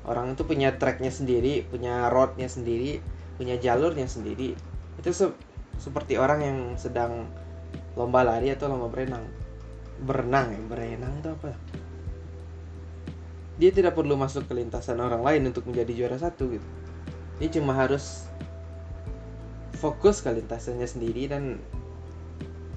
orang 0.05 0.37
itu 0.37 0.45
punya 0.45 0.69
tracknya 0.77 1.09
sendiri 1.09 1.65
punya 1.65 2.13
roadnya 2.13 2.45
sendiri 2.45 3.01
punya 3.41 3.57
jalurnya 3.57 4.05
sendiri. 4.05 4.53
Itu 5.01 5.09
se 5.11 5.33
seperti 5.81 6.15
orang 6.15 6.39
yang 6.45 6.57
sedang 6.79 7.27
lomba 7.97 8.23
lari 8.23 8.53
atau 8.53 8.69
lomba 8.71 8.87
berenang 8.87 9.25
berenang 10.03 10.51
ya 10.51 10.59
berenang 10.67 11.13
itu 11.23 11.29
apa? 11.31 11.51
Dia 13.55 13.71
tidak 13.71 13.95
perlu 13.95 14.19
masuk 14.19 14.51
ke 14.51 14.53
lintasan 14.57 14.99
orang 14.99 15.23
lain 15.23 15.47
untuk 15.47 15.63
menjadi 15.63 15.91
juara 15.95 16.17
satu 16.19 16.51
gitu. 16.51 16.67
Dia 17.39 17.49
cuma 17.55 17.71
harus 17.71 18.27
fokus 19.79 20.19
ke 20.19 20.31
lintasannya 20.31 20.87
sendiri 20.87 21.31
dan 21.31 21.59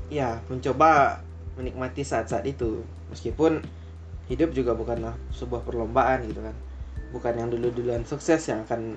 ya 0.06 0.38
mencoba 0.46 1.22
menikmati 1.58 2.06
saat-saat 2.06 2.46
itu. 2.46 2.86
Meskipun 3.10 3.58
hidup 4.30 4.54
juga 4.54 4.78
bukanlah 4.78 5.18
sebuah 5.34 5.66
perlombaan 5.66 6.30
gitu 6.30 6.46
kan. 6.46 6.54
Bukan 7.10 7.34
yang 7.34 7.48
dulu-duluan 7.50 8.06
sukses 8.06 8.46
yang 8.46 8.62
akan 8.62 8.94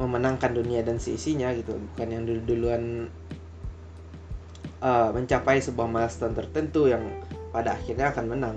memenangkan 0.00 0.56
dunia 0.56 0.80
dan 0.80 0.96
seisinya 0.96 1.52
gitu. 1.52 1.76
Bukan 1.76 2.08
yang 2.08 2.24
dulu-duluan 2.24 3.12
uh, 4.80 5.12
mencapai 5.12 5.60
sebuah 5.60 5.88
milestone 5.88 6.32
tertentu 6.32 6.88
yang 6.88 7.04
pada 7.52 7.76
akhirnya 7.76 8.10
akan 8.10 8.24
menang. 8.26 8.56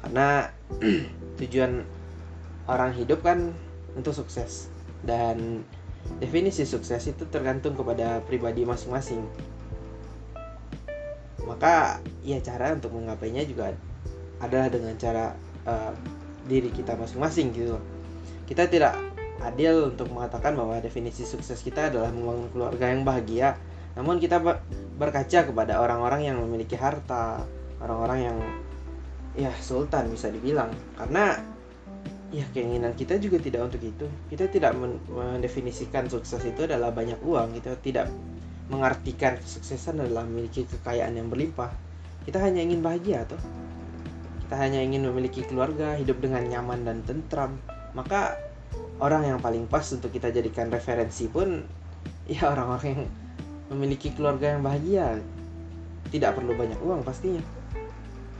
Karena 0.00 0.48
tujuan 1.38 1.84
orang 2.66 2.96
hidup 2.96 3.20
kan 3.20 3.52
untuk 3.94 4.16
sukses. 4.16 4.72
Dan 5.04 5.62
definisi 6.18 6.64
sukses 6.64 7.04
itu 7.06 7.28
tergantung 7.28 7.76
kepada 7.76 8.24
pribadi 8.24 8.64
masing-masing. 8.64 9.22
Maka 11.44 12.00
ya 12.24 12.40
cara 12.40 12.72
untuk 12.72 12.96
menggapainya 12.96 13.44
juga 13.44 13.76
adalah 14.40 14.72
dengan 14.72 14.96
cara 14.96 15.36
uh, 15.68 15.92
diri 16.48 16.72
kita 16.72 16.96
masing-masing 16.96 17.52
gitu. 17.52 17.76
Kita 18.48 18.66
tidak 18.66 18.96
adil 19.40 19.92
untuk 19.92 20.12
mengatakan 20.12 20.52
bahwa 20.52 20.76
definisi 20.80 21.24
sukses 21.24 21.64
kita 21.64 21.88
adalah 21.88 22.12
membangun 22.12 22.48
keluarga 22.52 22.92
yang 22.92 23.02
bahagia 23.04 23.56
namun 23.98 24.22
kita 24.22 24.38
berkaca 25.00 25.40
kepada 25.50 25.82
orang-orang 25.82 26.30
yang 26.30 26.36
memiliki 26.38 26.78
harta, 26.78 27.42
orang-orang 27.82 28.18
yang 28.30 28.38
ya 29.34 29.50
sultan 29.58 30.10
bisa 30.10 30.30
dibilang. 30.30 30.70
Karena 30.94 31.38
ya 32.30 32.46
keinginan 32.54 32.94
kita 32.94 33.18
juga 33.18 33.42
tidak 33.42 33.72
untuk 33.72 33.82
itu. 33.82 34.06
Kita 34.30 34.46
tidak 34.46 34.76
mendefinisikan 35.10 36.06
sukses 36.06 36.42
itu 36.46 36.66
adalah 36.66 36.94
banyak 36.94 37.18
uang. 37.22 37.58
Kita 37.58 37.74
tidak 37.82 38.06
mengartikan 38.70 39.34
kesuksesan 39.42 39.98
adalah 39.98 40.22
memiliki 40.22 40.62
kekayaan 40.66 41.18
yang 41.18 41.26
berlimpah. 41.26 41.74
Kita 42.22 42.38
hanya 42.38 42.62
ingin 42.62 42.84
bahagia 42.84 43.26
tuh. 43.26 43.40
Kita 44.46 44.54
hanya 44.58 44.82
ingin 44.82 45.06
memiliki 45.06 45.42
keluarga, 45.46 45.98
hidup 45.98 46.22
dengan 46.22 46.46
nyaman 46.46 46.86
dan 46.86 47.02
tentram. 47.02 47.58
Maka 47.94 48.38
orang 49.02 49.26
yang 49.26 49.38
paling 49.42 49.66
pas 49.66 49.82
untuk 49.90 50.14
kita 50.14 50.30
jadikan 50.30 50.70
referensi 50.70 51.26
pun 51.26 51.66
ya 52.30 52.46
orang-orang 52.54 52.86
yang 52.94 53.02
memiliki 53.70 54.10
keluarga 54.10 54.58
yang 54.58 54.66
bahagia 54.66 55.22
tidak 56.10 56.34
perlu 56.36 56.58
banyak 56.58 56.76
uang 56.82 57.06
pastinya. 57.06 57.40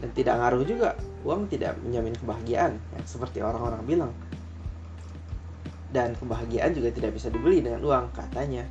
Dan 0.02 0.10
tidak 0.12 0.42
ngaruh 0.42 0.66
juga 0.66 0.98
uang 1.22 1.46
tidak 1.46 1.78
menjamin 1.86 2.16
kebahagiaan 2.18 2.76
yang 2.76 3.04
seperti 3.06 3.38
orang-orang 3.40 3.82
bilang. 3.86 4.12
Dan 5.94 6.18
kebahagiaan 6.18 6.74
juga 6.74 6.90
tidak 6.90 7.14
bisa 7.14 7.30
dibeli 7.30 7.62
dengan 7.62 7.80
uang 7.86 8.10
katanya. 8.10 8.66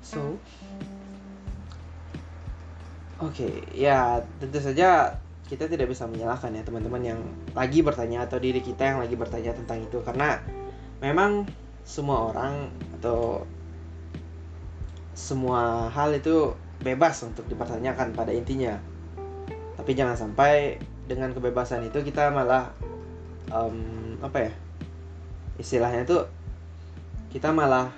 So 0.00 0.40
oke 3.22 3.38
okay, 3.38 3.62
ya 3.70 4.18
tentu 4.42 4.58
saja 4.58 5.14
kita 5.46 5.68
tidak 5.68 5.92
bisa 5.92 6.08
menyalahkan 6.08 6.50
ya 6.56 6.64
teman-teman 6.64 7.02
yang 7.04 7.20
lagi 7.52 7.84
bertanya 7.84 8.24
atau 8.24 8.40
diri 8.40 8.64
kita 8.64 8.96
yang 8.96 8.98
lagi 9.04 9.12
bertanya 9.12 9.52
tentang 9.52 9.84
itu. 9.84 10.00
Karena 10.00 10.40
memang 11.04 11.44
semua 11.84 12.32
orang 12.32 12.72
atau 12.96 13.44
semua 15.12 15.92
hal 15.92 16.16
itu 16.16 16.56
bebas 16.80 17.22
untuk 17.22 17.46
dipertanyakan 17.46 18.16
pada 18.16 18.32
intinya. 18.32 18.80
Tapi 19.76 19.90
jangan 19.92 20.16
sampai 20.16 20.78
dengan 21.06 21.34
kebebasan 21.36 21.84
itu 21.86 22.00
kita 22.00 22.30
malah 22.30 22.72
um, 23.50 24.16
apa 24.22 24.48
ya 24.48 24.52
istilahnya 25.58 26.06
itu 26.06 26.18
kita 27.34 27.52
malah 27.52 27.90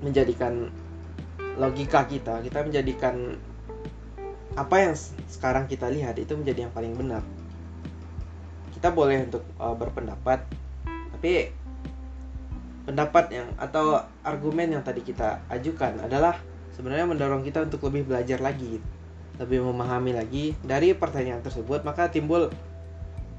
menjadikan 0.00 0.70
logika 1.56 2.04
kita 2.04 2.44
kita 2.44 2.62
menjadikan 2.62 3.36
apa 4.56 4.76
yang 4.80 4.94
sekarang 5.28 5.68
kita 5.68 5.88
lihat 5.92 6.16
itu 6.16 6.32
menjadi 6.32 6.68
yang 6.68 6.72
paling 6.72 6.96
benar. 6.96 7.20
Kita 8.72 8.92
boleh 8.92 9.28
untuk 9.28 9.44
uh, 9.60 9.76
berpendapat 9.76 10.44
tapi 11.16 11.52
pendapat 12.86 13.34
yang 13.34 13.48
atau 13.58 13.98
argumen 14.22 14.78
yang 14.78 14.82
tadi 14.86 15.02
kita 15.02 15.42
ajukan 15.50 16.06
adalah 16.06 16.38
sebenarnya 16.78 17.10
mendorong 17.10 17.42
kita 17.42 17.66
untuk 17.66 17.82
lebih 17.90 18.06
belajar 18.06 18.38
lagi 18.38 18.78
lebih 19.36 19.60
memahami 19.60 20.16
lagi 20.16 20.56
dari 20.64 20.96
pertanyaan 20.96 21.44
tersebut 21.44 21.84
maka 21.84 22.08
timbul 22.08 22.48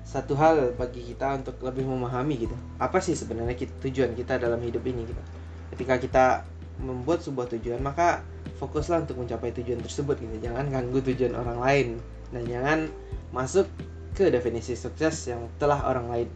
satu 0.07 0.39
hal 0.39 0.71
bagi 0.79 1.03
kita 1.03 1.43
untuk 1.43 1.59
lebih 1.59 1.83
memahami 1.83 2.47
gitu. 2.47 2.55
Apa 2.79 3.03
sih 3.03 3.11
sebenarnya 3.11 3.59
kita, 3.59 3.75
tujuan 3.83 4.15
kita 4.15 4.39
dalam 4.39 4.55
hidup 4.63 4.79
ini 4.87 5.03
gitu? 5.03 5.19
Ketika 5.75 5.99
kita 5.99 6.25
membuat 6.79 7.19
sebuah 7.27 7.51
tujuan 7.59 7.83
maka 7.83 8.23
fokuslah 8.55 9.03
untuk 9.03 9.19
mencapai 9.19 9.51
tujuan 9.51 9.83
tersebut 9.83 10.15
gitu. 10.15 10.47
Jangan 10.47 10.71
ganggu 10.71 11.03
tujuan 11.11 11.35
orang 11.35 11.59
lain 11.59 11.87
dan 12.31 12.43
jangan 12.47 12.79
masuk 13.35 13.67
ke 14.15 14.31
definisi 14.31 14.79
sukses 14.79 15.27
yang 15.27 15.43
telah 15.59 15.83
orang 15.83 16.07
lain 16.07 16.29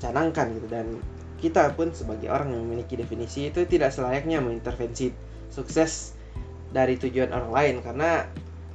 canangkan 0.00 0.56
gitu 0.56 0.66
dan 0.66 0.96
kita 1.44 1.76
pun 1.76 1.92
sebagai 1.92 2.32
orang 2.32 2.56
yang 2.56 2.64
memiliki 2.64 2.96
definisi 2.96 3.52
itu 3.52 3.68
tidak 3.68 3.92
selayaknya 3.92 4.40
mengintervensi 4.40 5.12
sukses 5.52 6.16
dari 6.72 6.96
tujuan 6.96 7.28
orang 7.36 7.52
lain. 7.52 7.74
Karena 7.84 8.24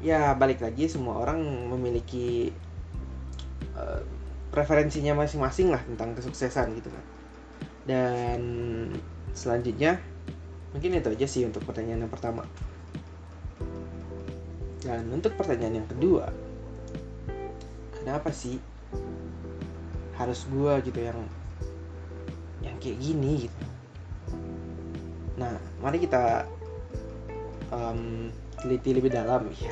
ya 0.06 0.38
balik 0.38 0.62
lagi 0.62 0.86
semua 0.86 1.18
orang 1.18 1.42
memiliki 1.74 2.54
uh, 3.74 4.06
preferensinya 4.54 5.18
masing-masing 5.18 5.74
lah 5.74 5.82
tentang 5.82 6.14
kesuksesan 6.14 6.78
gitu 6.78 6.94
kan. 6.94 7.06
Dan 7.90 8.42
selanjutnya 9.34 9.98
mungkin 10.70 11.02
itu 11.02 11.10
aja 11.10 11.26
sih 11.26 11.42
untuk 11.50 11.66
pertanyaan 11.66 12.06
yang 12.06 12.14
pertama. 12.14 12.46
Dan 14.86 15.10
untuk 15.10 15.34
pertanyaan 15.34 15.82
yang 15.82 15.90
kedua 15.90 16.30
kenapa 18.00 18.30
sih 18.30 18.62
harus 20.16 20.48
gua 20.48 20.80
gitu 20.86 21.02
yang 21.02 21.20
yang 22.64 22.76
kayak 22.82 22.98
gini 23.00 23.48
gitu. 23.48 23.66
Nah 25.40 25.56
mari 25.80 25.98
kita 26.04 26.48
um, 27.72 28.32
teliti 28.60 28.92
lebih 28.92 29.12
dalam 29.14 29.48
ya 29.56 29.72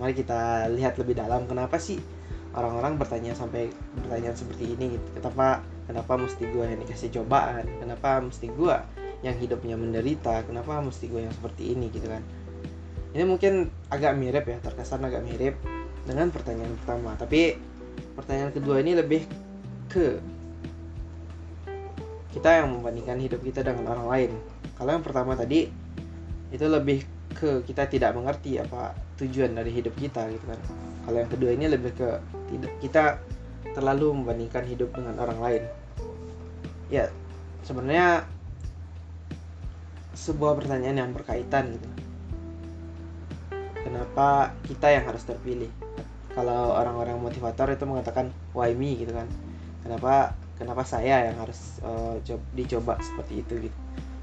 mari 0.00 0.18
kita 0.18 0.66
lihat 0.72 0.98
lebih 0.98 1.14
dalam 1.14 1.46
kenapa 1.46 1.78
sih 1.78 2.00
orang-orang 2.58 2.98
bertanya 2.98 3.32
sampai 3.38 3.70
pertanyaan 4.02 4.36
seperti 4.36 4.74
ini 4.74 4.98
gitu. 4.98 5.06
Kenapa 5.20 5.62
kenapa 5.88 6.12
mesti 6.18 6.42
gue 6.48 6.64
yang 6.64 6.80
dikasih 6.82 7.08
cobaan? 7.20 7.64
Kenapa 7.80 8.18
mesti 8.18 8.50
gue 8.50 8.76
yang 9.22 9.36
hidupnya 9.38 9.78
menderita? 9.78 10.42
Kenapa 10.42 10.82
mesti 10.82 11.06
gue 11.06 11.22
yang 11.22 11.30
seperti 11.30 11.72
ini 11.76 11.86
gitu 11.94 12.10
kan? 12.10 12.22
Ini 13.12 13.24
mungkin 13.28 13.68
agak 13.92 14.16
mirip 14.16 14.44
ya 14.48 14.58
terkesan 14.58 15.04
agak 15.04 15.22
mirip 15.24 15.54
dengan 16.02 16.28
pertanyaan 16.34 16.74
pertama. 16.82 17.14
Tapi 17.16 17.56
pertanyaan 18.18 18.52
kedua 18.52 18.80
ini 18.82 18.98
lebih 18.98 19.22
ke 19.86 20.18
kita 22.32 22.64
yang 22.64 22.72
membandingkan 22.72 23.20
hidup 23.20 23.40
kita 23.44 23.60
dengan 23.60 23.92
orang 23.92 24.08
lain. 24.08 24.30
Kalau 24.80 24.90
yang 24.96 25.04
pertama 25.04 25.36
tadi 25.36 25.68
itu 26.52 26.66
lebih 26.68 27.04
ke 27.32 27.64
kita 27.64 27.88
tidak 27.88 28.12
mengerti 28.16 28.60
apa 28.60 28.96
tujuan 29.20 29.52
dari 29.52 29.72
hidup 29.72 29.92
kita 29.96 30.28
gitu 30.32 30.44
kan. 30.48 30.60
Kalau 31.04 31.16
yang 31.20 31.30
kedua 31.30 31.50
ini 31.52 31.66
lebih 31.68 31.92
ke 31.92 32.08
tidak 32.52 32.72
kita 32.80 33.04
terlalu 33.76 34.16
membandingkan 34.16 34.64
hidup 34.64 34.92
dengan 34.96 35.16
orang 35.20 35.38
lain. 35.40 35.62
Ya 36.88 37.08
sebenarnya 37.64 38.24
sebuah 40.16 40.56
pertanyaan 40.60 41.08
yang 41.08 41.10
berkaitan 41.12 41.76
gitu. 41.76 41.88
Kenapa 43.82 44.56
kita 44.64 44.88
yang 44.88 45.04
harus 45.08 45.24
terpilih? 45.24 45.68
Kalau 46.32 46.72
orang-orang 46.72 47.20
motivator 47.20 47.68
itu 47.68 47.84
mengatakan 47.84 48.32
why 48.56 48.72
me? 48.72 48.96
gitu 48.96 49.12
kan. 49.12 49.28
Kenapa 49.84 50.32
kenapa 50.62 50.86
saya 50.86 51.26
yang 51.26 51.36
harus 51.42 51.82
uh, 51.82 52.14
dicoba 52.54 52.94
seperti 53.02 53.42
itu 53.42 53.66
gitu. 53.66 53.78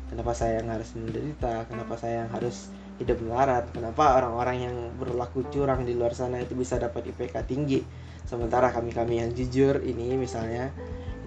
Kenapa 0.09 0.31
saya 0.33 0.63
yang 0.63 0.71
harus 0.71 0.89
menderita 0.95 1.67
kenapa 1.67 1.93
saya 1.99 2.25
yang 2.25 2.31
harus 2.31 2.71
hidup 2.97 3.19
melarat 3.21 3.69
kenapa 3.75 4.17
orang-orang 4.17 4.57
yang 4.71 4.75
berlaku 4.97 5.45
curang 5.51 5.83
di 5.83 5.93
luar 5.93 6.15
sana 6.15 6.39
itu 6.39 6.55
bisa 6.55 6.79
dapat 6.79 7.11
IPK 7.11 7.35
tinggi. 7.45 7.83
Sementara 8.23 8.71
kami-kami 8.71 9.19
yang 9.19 9.35
jujur 9.35 9.83
ini 9.83 10.15
misalnya 10.15 10.71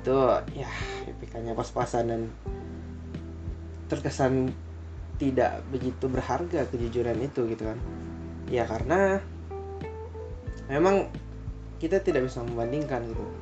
itu 0.00 0.16
ya 0.56 0.70
IPK-nya 1.06 1.54
pas-pasan 1.54 2.04
dan 2.10 2.22
terkesan 3.86 4.50
tidak 5.20 5.62
begitu 5.70 6.10
berharga 6.10 6.66
kejujuran 6.72 7.20
itu 7.22 7.46
gitu 7.52 7.68
kan. 7.68 7.78
Ya 8.50 8.66
karena 8.66 9.22
memang 10.66 11.06
kita 11.78 12.02
tidak 12.02 12.26
bisa 12.26 12.42
membandingkan 12.42 13.06
gitu 13.06 13.41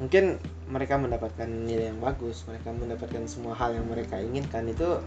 mungkin 0.00 0.40
mereka 0.70 0.96
mendapatkan 0.96 1.48
nilai 1.48 1.92
yang 1.92 2.00
bagus 2.00 2.48
mereka 2.48 2.72
mendapatkan 2.72 3.28
semua 3.28 3.52
hal 3.52 3.76
yang 3.76 3.86
mereka 3.86 4.16
inginkan 4.18 4.64
itu 4.70 4.98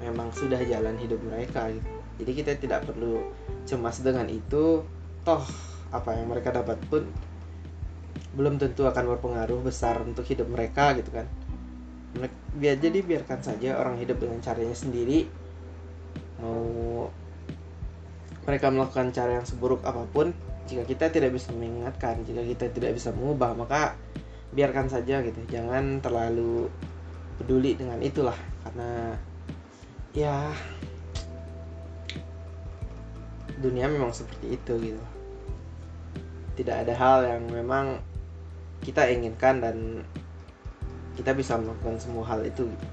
memang 0.00 0.32
sudah 0.32 0.58
jalan 0.64 0.96
hidup 0.96 1.20
mereka 1.20 1.68
gitu. 1.68 1.88
Jadi 2.20 2.30
kita 2.36 2.52
tidak 2.60 2.80
perlu 2.88 3.20
cemas 3.64 4.00
dengan 4.00 4.28
itu. 4.28 4.84
Toh 5.24 5.44
apa 5.92 6.16
yang 6.16 6.32
mereka 6.32 6.52
dapat 6.52 6.80
pun 6.88 7.04
belum 8.30 8.56
tentu 8.62 8.86
akan 8.86 9.16
berpengaruh 9.16 9.60
besar 9.60 10.00
untuk 10.00 10.24
hidup 10.24 10.48
mereka 10.48 10.96
gitu 10.96 11.12
kan. 11.12 11.28
Biar 12.56 12.76
jadi 12.80 13.00
biarkan 13.04 13.40
saja 13.44 13.76
orang 13.76 14.00
hidup 14.00 14.20
dengan 14.20 14.40
caranya 14.40 14.76
sendiri. 14.76 15.28
Mau 16.40 17.08
mereka 18.48 18.72
melakukan 18.72 19.12
cara 19.12 19.40
yang 19.40 19.46
seburuk 19.46 19.84
apa 19.84 20.08
pun 20.08 20.32
jika 20.70 20.86
kita 20.86 21.10
tidak 21.10 21.34
bisa 21.34 21.50
mengingatkan 21.50 22.22
jika 22.22 22.46
kita 22.46 22.64
tidak 22.70 22.94
bisa 22.94 23.10
mengubah 23.10 23.58
maka 23.58 23.98
biarkan 24.54 24.86
saja 24.86 25.18
gitu 25.26 25.42
jangan 25.50 25.98
terlalu 25.98 26.70
peduli 27.42 27.74
dengan 27.74 27.98
itulah 27.98 28.38
karena 28.62 29.18
ya 30.14 30.54
dunia 33.58 33.90
memang 33.90 34.14
seperti 34.14 34.54
itu 34.54 34.72
gitu 34.78 35.02
tidak 36.54 36.86
ada 36.86 36.94
hal 36.94 37.18
yang 37.26 37.42
memang 37.50 37.98
kita 38.80 39.10
inginkan 39.10 39.58
dan 39.58 40.06
kita 41.18 41.36
bisa 41.36 41.60
melakukan 41.60 42.00
semua 42.00 42.24
hal 42.24 42.40
itu 42.46 42.64
gitu. 42.64 42.86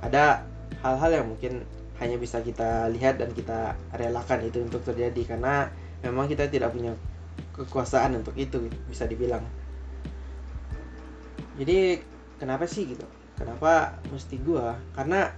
ada 0.00 0.46
hal-hal 0.80 1.22
yang 1.22 1.26
mungkin 1.28 1.64
hanya 2.00 2.16
bisa 2.20 2.40
kita 2.44 2.88
lihat 2.92 3.20
dan 3.20 3.32
kita 3.32 3.76
relakan 3.96 4.44
itu 4.44 4.60
untuk 4.64 4.84
terjadi 4.84 5.36
karena 5.36 5.72
memang 6.04 6.28
kita 6.28 6.48
tidak 6.48 6.72
punya 6.72 6.92
kekuasaan 7.56 8.20
untuk 8.20 8.36
itu 8.36 8.68
gitu, 8.68 8.78
bisa 8.88 9.08
dibilang. 9.08 9.42
Jadi 11.56 12.04
kenapa 12.36 12.68
sih 12.68 12.84
gitu? 12.84 13.08
Kenapa 13.36 13.96
mesti 14.12 14.36
gua? 14.40 14.76
Karena 14.92 15.32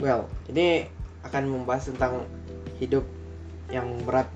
well 0.00 0.28
ini 0.52 0.88
akan 1.24 1.48
membahas 1.48 1.88
tentang 1.88 2.28
hidup 2.76 3.04
yang 3.72 3.88
berat. 4.04 4.28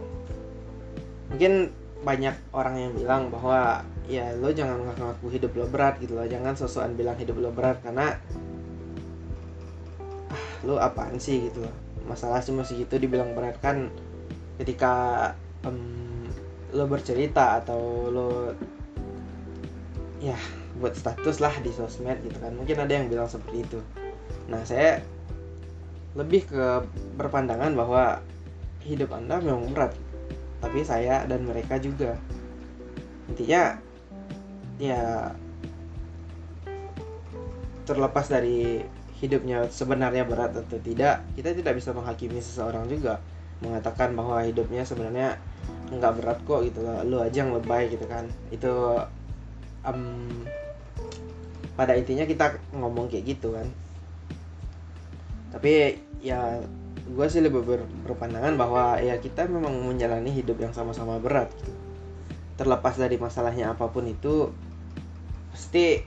Mungkin 1.28 1.68
banyak 2.00 2.36
orang 2.56 2.74
yang 2.80 2.92
bilang 2.96 3.22
bahwa 3.28 3.84
ya 4.08 4.32
lo 4.32 4.48
jangan 4.48 4.80
ngaku-ngaku 4.88 5.26
hidup 5.36 5.52
lo 5.52 5.66
berat 5.68 6.00
gitu 6.00 6.16
loh. 6.16 6.24
Jangan 6.24 6.56
sosokan 6.56 6.96
bilang 6.96 7.20
hidup 7.20 7.36
lo 7.36 7.52
berat 7.52 7.84
karena 7.84 8.16
ah 10.32 10.44
lo 10.64 10.80
apaan 10.80 11.20
sih 11.20 11.52
gitu 11.52 11.60
loh. 11.68 11.74
Masalah 12.08 12.40
cuma 12.40 12.64
segitu 12.64 12.96
dibilang 12.96 13.36
berat 13.36 13.60
kan 13.60 13.92
ketika 14.56 15.36
um, 15.68 16.07
lo 16.72 16.84
bercerita 16.84 17.64
atau 17.64 18.12
lo 18.12 18.28
ya 20.18 20.36
buat 20.78 20.94
status 20.94 21.42
lah 21.42 21.54
di 21.62 21.70
sosmed 21.74 22.20
gitu 22.26 22.38
kan. 22.38 22.54
Mungkin 22.54 22.76
ada 22.78 22.92
yang 22.92 23.06
bilang 23.10 23.30
seperti 23.30 23.64
itu. 23.64 23.80
Nah 24.50 24.62
saya 24.66 25.02
lebih 26.16 26.48
ke 26.48 26.64
berpandangan 27.16 27.72
bahwa 27.76 28.20
hidup 28.82 29.12
anda 29.12 29.38
memang 29.38 29.70
berat 29.74 29.92
tapi 30.58 30.82
saya 30.82 31.24
dan 31.26 31.46
mereka 31.46 31.78
juga. 31.78 32.18
Intinya 33.30 33.78
ya 34.78 35.34
terlepas 37.86 38.28
dari 38.28 38.84
hidupnya 39.18 39.66
sebenarnya 39.72 40.22
berat 40.22 40.54
atau 40.54 40.78
tidak 40.78 41.26
kita 41.34 41.50
tidak 41.56 41.74
bisa 41.74 41.90
menghakimi 41.90 42.38
seseorang 42.38 42.86
juga 42.86 43.18
mengatakan 43.58 44.14
bahwa 44.14 44.38
hidupnya 44.46 44.86
sebenarnya 44.86 45.40
nggak 45.88 46.14
berat 46.20 46.38
kok 46.44 46.60
gitu. 46.64 46.80
Lu 47.08 47.20
aja 47.20 47.36
yang 47.44 47.52
lebay 47.56 47.88
gitu 47.92 48.04
kan. 48.04 48.28
Itu 48.52 49.02
um, 49.84 50.44
pada 51.76 51.96
intinya 51.96 52.28
kita 52.28 52.58
ngomong 52.76 53.08
kayak 53.08 53.38
gitu 53.38 53.56
kan. 53.56 53.66
Tapi 55.54 55.96
ya 56.20 56.60
gue 57.08 57.26
sih 57.30 57.40
lebih 57.40 57.64
ber, 57.64 57.80
berpandangan 58.04 58.60
bahwa 58.60 59.00
ya 59.00 59.16
kita 59.16 59.48
memang 59.48 59.72
menjalani 59.88 60.28
hidup 60.28 60.60
yang 60.60 60.76
sama-sama 60.76 61.16
berat 61.16 61.48
gitu. 61.56 61.72
terlepas 62.58 62.98
dari 62.98 63.16
masalahnya 63.16 63.70
apa 63.72 63.86
pun 63.88 64.04
itu 64.04 64.50
pasti 65.54 66.02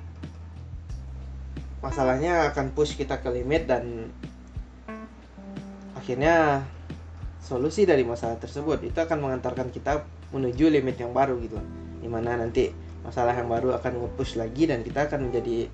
masalahnya 1.82 2.54
akan 2.54 2.76
push 2.76 3.00
kita 3.00 3.24
ke 3.24 3.34
limit 3.34 3.66
dan 3.66 4.14
akhirnya 5.98 6.68
solusi 7.42 7.90
dari 7.90 8.06
masalah 8.06 8.38
tersebut 8.38 8.86
itu 8.86 8.98
akan 9.02 9.18
mengantarkan 9.18 9.74
kita 9.74 10.06
menuju 10.32 10.70
limit 10.70 11.02
yang 11.02 11.12
baru 11.12 11.42
gitu. 11.42 11.58
Di 12.00 12.08
mana 12.08 12.38
nanti 12.38 12.70
masalah 13.02 13.34
yang 13.34 13.50
baru 13.50 13.74
akan 13.82 13.98
nge-push 13.98 14.38
lagi 14.38 14.70
dan 14.70 14.86
kita 14.86 15.10
akan 15.10 15.30
menjadi 15.30 15.66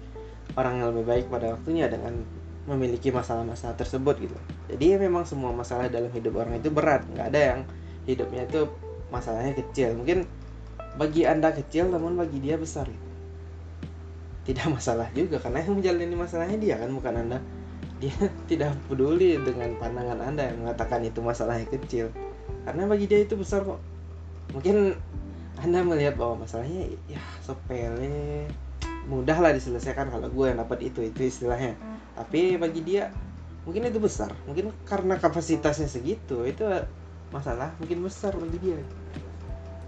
orang 0.56 0.80
yang 0.80 0.88
lebih 0.96 1.06
baik 1.06 1.26
pada 1.28 1.54
waktunya 1.54 1.92
dengan 1.92 2.24
memiliki 2.68 3.12
masalah-masalah 3.12 3.76
tersebut 3.76 4.16
gitu. 4.24 4.38
Jadi 4.72 4.96
memang 5.00 5.28
semua 5.28 5.52
masalah 5.52 5.92
dalam 5.92 6.12
hidup 6.12 6.40
orang 6.40 6.60
itu 6.60 6.72
berat. 6.72 7.04
Nggak 7.12 7.28
ada 7.36 7.42
yang 7.56 7.60
hidupnya 8.08 8.48
itu 8.48 8.68
masalahnya 9.12 9.56
kecil. 9.56 9.96
Mungkin 9.96 10.28
bagi 10.98 11.30
anda 11.30 11.54
kecil 11.54 11.94
namun 11.94 12.18
bagi 12.18 12.42
dia 12.42 12.58
besar 12.58 12.90
gitu. 12.90 13.06
tidak 14.48 14.80
masalah 14.80 15.08
juga 15.14 15.38
karena 15.44 15.60
yang 15.62 15.76
menjalani 15.78 16.16
masalahnya 16.16 16.58
dia 16.58 16.76
kan 16.80 16.90
bukan 16.90 17.14
anda 17.20 17.38
dia 17.98 18.14
tidak 18.50 18.78
peduli 18.86 19.42
dengan 19.42 19.74
pandangan 19.82 20.22
anda 20.22 20.50
yang 20.50 20.66
mengatakan 20.66 21.02
itu 21.06 21.20
masalahnya 21.22 21.66
kecil. 21.70 22.14
Karena 22.64 22.86
bagi 22.86 23.10
dia 23.10 23.24
itu 23.26 23.34
besar 23.34 23.66
kok. 23.66 23.82
Mungkin 24.54 24.96
anda 25.58 25.82
melihat 25.82 26.16
bahwa 26.16 26.46
masalahnya 26.46 26.94
ya 27.10 27.22
sepele. 27.42 28.46
Mudah 29.08 29.40
lah 29.40 29.56
diselesaikan 29.56 30.12
kalau 30.12 30.28
gue 30.28 30.46
yang 30.52 30.60
dapat 30.62 30.92
itu 30.94 31.00
itu 31.02 31.26
istilahnya. 31.26 31.74
Tapi 32.14 32.60
bagi 32.60 32.84
dia 32.86 33.10
mungkin 33.66 33.90
itu 33.90 33.98
besar. 33.98 34.36
Mungkin 34.46 34.70
karena 34.86 35.18
kapasitasnya 35.18 35.90
segitu 35.90 36.44
itu 36.46 36.64
masalah 37.34 37.74
mungkin 37.82 38.06
besar 38.06 38.36
bagi 38.38 38.58
dia. 38.62 38.80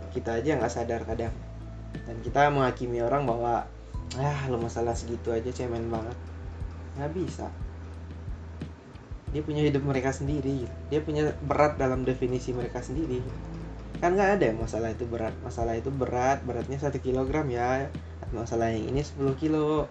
Kita 0.09 0.39
aja 0.39 0.57
nggak 0.57 0.71
sadar 0.71 1.03
kadang. 1.05 1.35
Dan 2.07 2.15
kita 2.25 2.49
menghakimi 2.49 3.03
orang 3.05 3.29
bahwa 3.29 3.69
ah 4.17 4.39
lo 4.49 4.57
masalah 4.57 4.97
segitu 4.97 5.29
aja 5.29 5.51
cemen 5.53 5.91
banget. 5.91 6.17
Nggak 6.97 7.11
bisa 7.13 7.47
dia 9.29 9.41
punya 9.45 9.61
hidup 9.61 9.85
mereka 9.85 10.09
sendiri. 10.09 10.65
Dia 10.89 10.99
punya 11.05 11.37
berat 11.45 11.77
dalam 11.77 12.01
definisi 12.01 12.49
mereka 12.49 12.81
sendiri. 12.81 13.21
Kan 14.01 14.17
nggak 14.17 14.41
ada 14.41 14.47
masalah 14.57 14.89
itu 14.89 15.05
berat. 15.05 15.35
Masalah 15.45 15.77
itu 15.77 15.93
berat 15.93 16.41
beratnya 16.41 16.81
satu 16.81 16.97
kilogram 16.97 17.45
ya. 17.53 17.93
Masalah 18.33 18.73
yang 18.73 18.89
ini 18.89 19.05
10 19.05 19.37
kilo. 19.37 19.85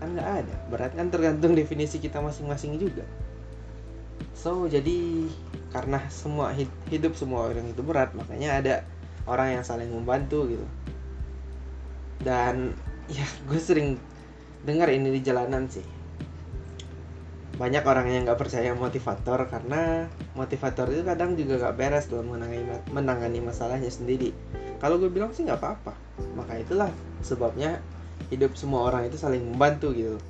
Kan 0.00 0.16
nggak 0.16 0.28
ada. 0.44 0.54
Berat 0.72 0.92
kan 0.96 1.12
tergantung 1.12 1.52
definisi 1.52 2.00
kita 2.00 2.24
masing-masing 2.24 2.80
juga. 2.80 3.04
So 4.32 4.64
jadi 4.70 5.28
karena 5.68 6.00
semua 6.08 6.56
hidup 6.88 7.12
semua 7.12 7.52
orang 7.52 7.68
itu 7.68 7.84
berat 7.84 8.16
makanya 8.16 8.56
ada 8.56 8.74
orang 9.28 9.60
yang 9.60 9.64
saling 9.68 9.92
membantu 9.92 10.48
gitu. 10.48 10.66
Dan 12.24 12.72
ya 13.12 13.28
gue 13.44 13.60
sering 13.60 14.00
dengar 14.64 14.88
ini 14.88 15.12
di 15.12 15.20
jalanan 15.20 15.68
sih 15.68 15.97
banyak 17.58 17.82
orang 17.82 18.06
yang 18.06 18.22
nggak 18.22 18.38
percaya 18.38 18.70
motivator 18.70 19.50
karena 19.50 20.06
motivator 20.38 20.86
itu 20.94 21.02
kadang 21.02 21.34
juga 21.34 21.58
nggak 21.58 21.74
beres 21.74 22.06
dalam 22.06 22.30
menangani, 22.30 22.62
menangani 22.94 23.42
masalahnya 23.42 23.90
sendiri. 23.90 24.30
Kalau 24.78 25.02
gue 25.02 25.10
bilang 25.10 25.34
sih 25.34 25.42
nggak 25.42 25.58
apa-apa. 25.58 25.92
Maka 26.38 26.62
itulah 26.62 26.86
sebabnya 27.26 27.82
hidup 28.30 28.54
semua 28.54 28.86
orang 28.86 29.10
itu 29.10 29.18
saling 29.18 29.42
membantu 29.42 29.90
gitu. 29.90 30.22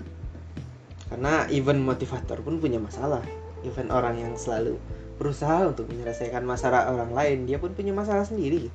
Karena 1.12 1.45
even 1.53 1.85
motivator 1.85 2.41
pun 2.41 2.64
punya 2.64 2.81
masalah. 2.81 3.20
Even 3.61 3.93
orang 3.93 4.16
yang 4.16 4.33
selalu 4.33 4.81
berusaha 5.20 5.68
untuk 5.68 5.85
menyelesaikan 5.93 6.49
masalah 6.49 6.89
orang 6.89 7.12
lain 7.12 7.45
dia 7.45 7.61
pun 7.61 7.76
punya 7.76 7.93
masalah 7.93 8.24
sendiri. 8.24 8.72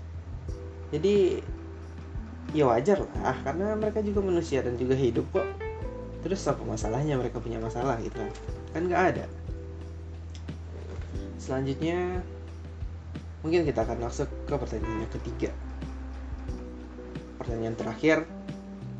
Jadi 0.93 1.41
ya 2.53 2.69
wajar 2.69 3.01
lah 3.01 3.33
karena 3.41 3.73
mereka 3.73 4.05
juga 4.05 4.21
manusia 4.21 4.61
dan 4.61 4.77
juga 4.77 4.93
hidup 4.93 5.25
kok 5.33 5.62
terus 6.23 6.47
apa 6.47 6.63
masalahnya 6.63 7.19
mereka 7.19 7.43
punya 7.43 7.59
masalah 7.59 7.99
gitu? 7.99 8.15
Kan 8.15 8.31
kan 8.71 8.81
nggak 8.87 9.03
ada. 9.13 9.25
Selanjutnya 11.35 12.23
mungkin 13.43 13.67
kita 13.67 13.83
akan 13.83 14.07
masuk 14.07 14.31
ke 14.47 14.55
pertanyaan 14.55 15.03
yang 15.03 15.13
ketiga. 15.13 15.51
Pertanyaan 17.35 17.75
terakhir 17.75 18.17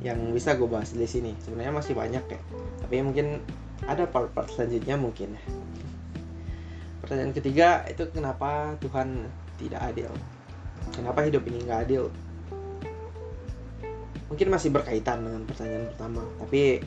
yang 0.03 0.19
bisa 0.36 0.59
gue 0.59 0.67
bahas 0.67 0.91
di 0.91 1.07
sini. 1.07 1.32
Sebenarnya 1.39 1.71
masih 1.71 1.95
banyak 1.95 2.26
ya. 2.28 2.41
Tapi 2.84 2.99
mungkin 2.99 3.39
ada 3.88 4.03
part-part 4.03 4.51
selanjutnya 4.51 4.99
mungkin. 4.99 5.39
Pertanyaan 6.99 7.32
ketiga 7.32 7.88
itu 7.88 8.03
kenapa 8.11 8.76
Tuhan 8.84 9.32
tidak 9.63 9.80
adil? 9.80 10.11
Kenapa 10.91 11.24
hidup 11.24 11.47
ini 11.47 11.63
nggak 11.63 11.82
adil? 11.88 12.11
Mungkin 14.28 14.47
masih 14.51 14.76
berkaitan 14.76 15.24
dengan 15.24 15.47
pertanyaan 15.47 15.88
pertama 15.95 16.24
tapi 16.43 16.84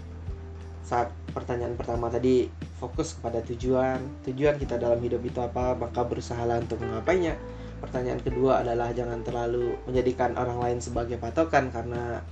saat 0.87 1.11
pertanyaan 1.35 1.75
pertama 1.75 2.07
tadi 2.07 2.47
fokus 2.79 3.19
kepada 3.19 3.43
tujuan. 3.43 3.99
Tujuan 4.23 4.55
kita 4.55 4.79
dalam 4.79 5.03
hidup 5.03 5.19
itu 5.27 5.43
apa? 5.43 5.75
Maka 5.75 6.07
berusahalah 6.07 6.63
untuk 6.63 6.79
mengapainya. 6.79 7.35
Pertanyaan 7.83 8.23
kedua 8.23 8.63
adalah 8.63 8.95
jangan 8.95 9.27
terlalu 9.27 9.75
menjadikan 9.91 10.39
orang 10.39 10.63
lain 10.63 10.79
sebagai 10.79 11.19
patokan 11.19 11.75
karena 11.75 12.23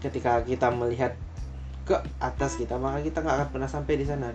ketika 0.00 0.40
kita 0.42 0.72
melihat 0.72 1.12
ke 1.86 1.94
atas 2.18 2.58
kita 2.58 2.80
maka 2.80 2.98
kita 3.04 3.22
nggak 3.22 3.36
akan 3.44 3.48
pernah 3.52 3.68
sampai 3.68 3.94
di 4.00 4.06
sana. 4.08 4.32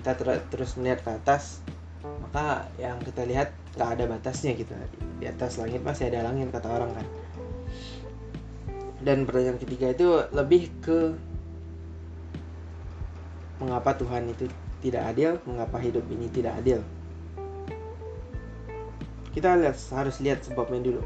Kita 0.00 0.16
ter 0.16 0.40
terus 0.48 0.72
melihat 0.80 1.04
ke 1.04 1.10
atas 1.12 1.60
maka 2.02 2.64
yang 2.80 2.96
kita 3.04 3.28
lihat 3.28 3.52
nggak 3.76 3.90
ada 4.00 4.04
batasnya 4.08 4.56
gitu. 4.56 4.72
Di 5.20 5.28
atas 5.28 5.60
langit 5.60 5.84
masih 5.84 6.08
ada 6.08 6.32
langit 6.32 6.48
kata 6.48 6.66
orang 6.72 6.96
kan 6.96 7.06
dan 9.02 9.26
pertanyaan 9.26 9.58
ketiga 9.58 9.90
itu 9.90 10.08
lebih 10.30 10.70
ke 10.78 11.14
mengapa 13.58 13.94
Tuhan 13.98 14.30
itu 14.30 14.46
tidak 14.82 15.14
adil, 15.14 15.38
mengapa 15.46 15.78
hidup 15.78 16.02
ini 16.10 16.26
tidak 16.30 16.58
adil. 16.58 16.82
Kita 19.30 19.54
harus 19.94 20.16
lihat 20.18 20.42
sebabnya 20.42 20.82
dulu. 20.82 21.02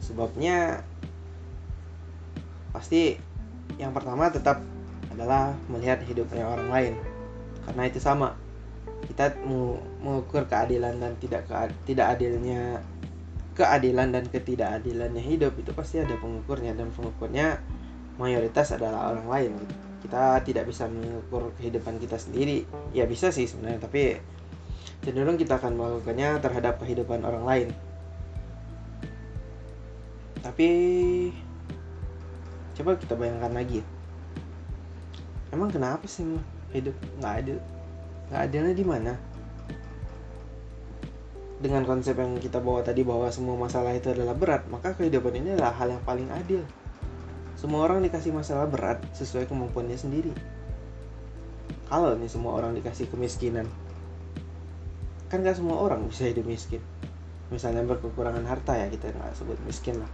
Sebabnya 0.00 0.84
pasti 2.76 3.16
yang 3.80 3.96
pertama 3.96 4.28
tetap 4.28 4.60
adalah 5.08 5.56
melihat 5.72 6.04
hidupnya 6.04 6.44
orang 6.44 6.68
lain. 6.68 6.94
Karena 7.64 7.82
itu 7.88 7.98
sama. 7.98 8.36
Kita 9.04 9.36
mengukur 10.00 10.48
keadilan 10.48 11.00
dan 11.00 11.12
tidak 11.20 11.48
tidak 11.84 12.16
adilnya 12.16 12.80
keadilan 13.54 14.10
dan 14.10 14.26
ketidakadilannya 14.26 15.22
hidup 15.22 15.54
itu 15.58 15.70
pasti 15.70 16.02
ada 16.02 16.18
pengukurnya 16.18 16.74
dan 16.74 16.90
pengukurnya 16.90 17.62
mayoritas 18.18 18.74
adalah 18.74 19.14
orang 19.14 19.26
lain 19.30 19.50
gitu. 19.62 19.74
Kita 20.04 20.42
tidak 20.44 20.68
bisa 20.68 20.84
mengukur 20.84 21.54
kehidupan 21.56 21.96
kita 21.96 22.20
sendiri. 22.20 22.68
Ya 22.92 23.08
bisa 23.08 23.32
sih 23.32 23.48
sebenarnya, 23.48 23.88
tapi 23.88 24.20
cenderung 25.00 25.40
kita 25.40 25.56
akan 25.56 25.80
melakukannya 25.80 26.44
terhadap 26.44 26.76
kehidupan 26.82 27.24
orang 27.24 27.44
lain. 27.46 27.68
Tapi 30.44 30.68
coba 32.76 33.00
kita 33.00 33.16
bayangkan 33.16 33.54
lagi. 33.54 33.80
Emang 35.54 35.70
kenapa 35.72 36.04
sih 36.04 36.26
hidup 36.74 36.92
nggak 37.22 37.34
adil? 37.40 37.58
Nggak 38.28 38.40
adilnya 38.44 38.74
di 38.76 38.84
mana? 38.84 39.12
Dengan 41.64 41.80
konsep 41.88 42.12
yang 42.20 42.36
kita 42.36 42.60
bawa 42.60 42.84
tadi 42.84 43.00
bahwa 43.00 43.24
semua 43.32 43.56
masalah 43.56 43.96
itu 43.96 44.12
adalah 44.12 44.36
berat, 44.36 44.68
maka 44.68 44.92
kehidupan 44.92 45.32
ini 45.40 45.56
adalah 45.56 45.72
hal 45.72 45.96
yang 45.96 46.04
paling 46.04 46.28
adil. 46.28 46.60
Semua 47.56 47.88
orang 47.88 48.04
dikasih 48.04 48.36
masalah 48.36 48.68
berat 48.68 49.00
sesuai 49.16 49.48
kemampuannya 49.48 49.96
sendiri. 49.96 50.28
Kalau 51.88 52.12
nih 52.20 52.28
semua 52.28 52.60
orang 52.60 52.76
dikasih 52.76 53.08
kemiskinan, 53.08 53.64
kan 55.32 55.40
gak 55.40 55.56
semua 55.56 55.80
orang 55.80 56.04
bisa 56.04 56.28
hidup 56.28 56.44
miskin. 56.44 56.84
Misalnya 57.48 57.80
berkekurangan 57.88 58.44
harta 58.44 58.76
ya 58.76 58.92
kita 58.92 59.16
nggak 59.16 59.32
sebut 59.32 59.56
miskin 59.64 60.04
lah. 60.04 60.10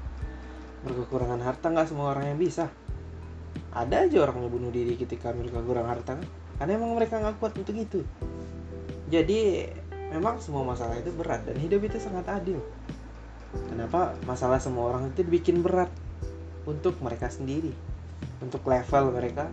Berkekurangan 0.86 1.42
harta 1.42 1.66
nggak 1.66 1.90
semua 1.90 2.14
orang 2.14 2.30
yang 2.30 2.38
bisa. 2.38 2.70
Ada 3.74 4.06
aja 4.06 4.22
orang 4.22 4.46
yang 4.46 4.54
bunuh 4.54 4.70
diri 4.70 4.94
ketika 4.94 5.34
mereka 5.34 5.58
kurang 5.66 5.90
harta 5.90 6.14
kan? 6.14 6.26
Karena 6.62 6.78
emang 6.78 6.94
mereka 6.94 7.18
nggak 7.18 7.42
kuat 7.42 7.58
untuk 7.58 7.74
itu. 7.74 8.06
Jadi 9.10 9.66
memang 10.10 10.42
semua 10.42 10.66
masalah 10.66 10.98
itu 10.98 11.10
berat 11.14 11.46
dan 11.46 11.56
hidup 11.58 11.86
itu 11.86 11.98
sangat 12.02 12.26
adil. 12.30 12.58
Kenapa 13.70 14.14
masalah 14.26 14.62
semua 14.62 14.94
orang 14.94 15.10
itu 15.10 15.26
dibikin 15.26 15.62
berat? 15.62 15.90
Untuk 16.66 16.98
mereka 17.02 17.30
sendiri. 17.30 17.72
Untuk 18.38 18.62
level 18.66 19.14
mereka. 19.14 19.50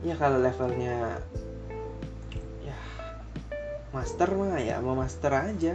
Ya 0.00 0.16
kalau 0.16 0.40
levelnya 0.40 1.20
ya 2.64 2.78
master 3.92 4.32
mah 4.34 4.58
ya 4.58 4.80
mau 4.80 4.96
master 4.96 5.30
aja. 5.36 5.74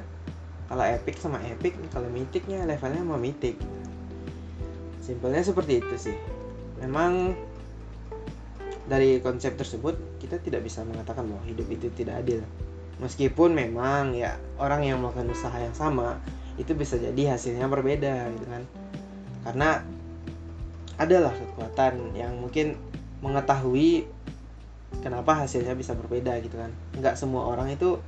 Kalau 0.66 0.84
epic 0.84 1.22
sama 1.22 1.38
epic 1.46 1.78
kalau 1.94 2.10
mythicnya 2.10 2.66
levelnya 2.66 3.06
mau 3.06 3.22
mythic 3.22 3.56
simpelnya 5.06 5.46
seperti 5.46 5.86
itu 5.86 5.96
sih. 6.10 6.18
Memang 6.82 7.38
dari 8.90 9.22
konsep 9.22 9.54
tersebut 9.54 10.18
kita 10.18 10.42
tidak 10.42 10.66
bisa 10.66 10.82
mengatakan 10.82 11.30
bahwa 11.30 11.46
hidup 11.46 11.70
itu 11.70 11.94
tidak 11.94 12.26
adil 12.26 12.42
meskipun 13.00 13.52
memang 13.52 14.16
ya 14.16 14.40
orang 14.56 14.88
yang 14.88 15.04
melakukan 15.04 15.28
usaha 15.32 15.56
yang 15.60 15.76
sama 15.76 16.20
itu 16.56 16.72
bisa 16.72 16.96
jadi 16.96 17.36
hasilnya 17.36 17.68
berbeda 17.68 18.32
gitu 18.40 18.46
kan. 18.48 18.64
Karena 19.44 19.70
adalah 20.96 21.36
kekuatan 21.36 22.16
yang 22.16 22.40
mungkin 22.40 22.80
mengetahui 23.20 24.08
kenapa 25.04 25.44
hasilnya 25.44 25.76
bisa 25.76 25.92
berbeda 25.92 26.40
gitu 26.40 26.56
kan. 26.56 26.72
Nggak 26.96 27.20
semua 27.20 27.52
orang 27.52 27.76
itu 27.76 28.00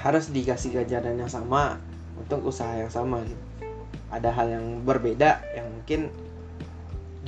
harus 0.00 0.30
dikasih 0.32 0.72
ganjaran 0.72 1.18
yang 1.18 1.28
sama 1.28 1.76
untuk 2.16 2.48
usaha 2.48 2.72
yang 2.72 2.88
sama 2.88 3.20
gitu. 3.28 3.44
Ada 4.08 4.32
hal 4.32 4.48
yang 4.48 4.66
berbeda 4.88 5.44
yang 5.52 5.68
mungkin 5.68 6.08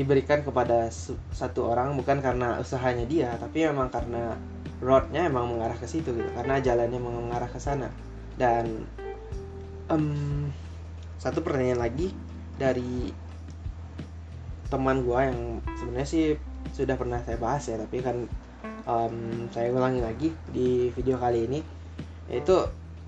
diberikan 0.00 0.40
kepada 0.40 0.88
satu 1.34 1.68
orang 1.68 1.92
bukan 1.98 2.24
karena 2.24 2.56
usahanya 2.56 3.04
dia 3.04 3.36
tapi 3.36 3.68
memang 3.68 3.92
karena 3.92 4.38
roadnya 4.80 5.28
emang 5.28 5.52
mengarah 5.52 5.76
ke 5.76 5.84
situ 5.84 6.16
gitu 6.16 6.30
karena 6.32 6.60
jalannya 6.60 7.00
mengarah 7.00 7.48
ke 7.48 7.60
sana. 7.60 7.92
Dan 8.36 8.88
um, 9.92 10.48
satu 11.20 11.44
pertanyaan 11.44 11.84
lagi 11.84 12.16
dari 12.56 13.12
teman 14.72 15.04
gue 15.04 15.18
yang 15.20 15.40
sebenarnya 15.76 16.08
sih 16.08 16.26
sudah 16.72 16.94
pernah 16.94 17.18
saya 17.26 17.36
bahas 17.36 17.66
ya 17.66 17.76
tapi 17.76 17.98
kan 18.00 18.24
um, 18.86 19.48
saya 19.50 19.74
ulangi 19.74 20.00
lagi 20.00 20.28
di 20.54 20.94
video 20.94 21.18
kali 21.18 21.50
ini 21.50 21.60
yaitu 22.30 22.54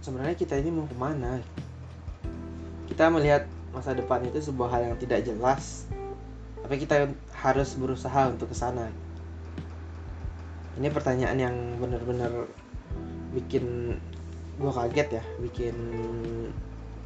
sebenarnya 0.02 0.34
kita 0.34 0.58
ini 0.58 0.74
mau 0.74 0.84
ke 0.90 0.96
mana? 0.98 1.38
Kita 2.90 3.08
melihat 3.08 3.46
masa 3.72 3.96
depan 3.96 4.20
itu 4.26 4.42
sebuah 4.42 4.68
hal 4.68 4.92
yang 4.92 4.96
tidak 5.00 5.24
jelas 5.24 5.88
tapi 6.62 6.76
kita 6.82 7.08
harus 7.34 7.74
berusaha 7.78 8.28
untuk 8.28 8.50
ke 8.52 8.56
sana 8.58 8.90
ini 10.80 10.88
pertanyaan 10.88 11.38
yang 11.38 11.56
benar-benar 11.76 12.32
bikin 13.32 13.96
gua 14.60 14.72
kaget 14.72 15.20
ya 15.20 15.24
bikin 15.40 15.74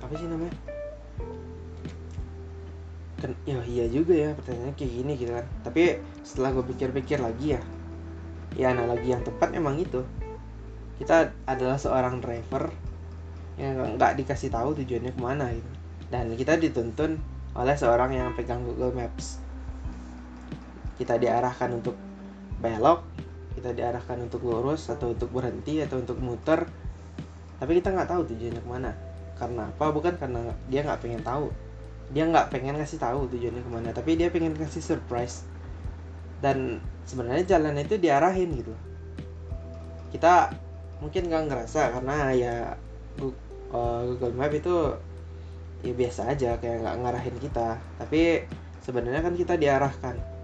apa 0.02 0.12
sih 0.14 0.28
namanya? 0.28 0.54
Kan 3.16 3.32
ya 3.48 3.58
iya 3.64 3.86
juga 3.88 4.14
ya 4.14 4.30
pertanyaannya 4.36 4.74
kayak 4.76 4.92
gini 4.92 5.12
gitu 5.18 5.32
kan. 5.34 5.46
Tapi 5.64 5.98
setelah 6.22 6.52
gue 6.60 6.64
pikir-pikir 6.74 7.18
lagi 7.18 7.56
ya 7.56 7.62
ya 8.56 8.72
analogi 8.72 9.10
yang 9.10 9.24
tepat 9.24 9.56
emang 9.56 9.80
itu. 9.80 10.04
Kita 11.00 11.32
adalah 11.48 11.76
seorang 11.76 12.20
driver 12.20 12.72
yang 13.56 13.96
nggak 13.96 14.20
dikasih 14.20 14.52
tahu 14.52 14.76
tujuannya 14.76 15.12
ke 15.16 15.20
mana 15.20 15.48
gitu. 15.52 15.70
Dan 16.12 16.36
kita 16.36 16.60
dituntun 16.60 17.18
oleh 17.56 17.74
seorang 17.74 18.12
yang 18.12 18.36
pegang 18.36 18.62
Google 18.62 18.92
Maps. 18.92 19.40
Kita 21.00 21.16
diarahkan 21.16 21.72
untuk 21.72 21.96
belok 22.60 23.15
kita 23.56 23.72
diarahkan 23.72 24.20
untuk 24.20 24.44
lurus 24.44 24.92
atau 24.92 25.16
untuk 25.16 25.32
berhenti 25.32 25.80
atau 25.80 25.96
untuk 25.96 26.20
muter. 26.20 26.68
Tapi 27.56 27.80
kita 27.80 27.96
nggak 27.96 28.12
tahu 28.12 28.22
tujuannya 28.28 28.60
ke 28.60 28.68
mana. 28.68 28.92
Karena 29.40 29.72
apa? 29.72 29.88
Bukan 29.88 30.20
karena 30.20 30.52
dia 30.68 30.84
nggak 30.84 31.00
pengen 31.00 31.24
tahu. 31.24 31.48
Dia 32.12 32.28
nggak 32.28 32.52
pengen 32.52 32.76
ngasih 32.76 33.00
tahu 33.00 33.26
tujuannya 33.32 33.64
ke 33.64 33.70
mana 33.72 33.88
tapi 33.96 34.20
dia 34.20 34.28
pengen 34.28 34.52
kasih 34.52 34.84
surprise. 34.84 35.48
Dan 36.44 36.84
sebenarnya 37.08 37.56
jalan 37.56 37.80
itu 37.80 37.96
diarahin 37.96 38.52
gitu. 38.60 38.76
Kita 40.12 40.52
mungkin 41.00 41.32
nggak 41.32 41.44
ngerasa 41.48 41.96
karena 41.96 42.16
ya 42.36 42.54
eh, 43.16 44.00
Google 44.04 44.36
Map 44.36 44.52
itu 44.52 45.00
ya 45.80 45.92
biasa 45.96 46.28
aja 46.28 46.60
kayak 46.60 46.84
nggak 46.84 46.96
ngarahin 47.00 47.36
kita. 47.40 47.80
Tapi 47.96 48.44
sebenarnya 48.84 49.24
kan 49.24 49.32
kita 49.32 49.56
diarahkan 49.56 50.35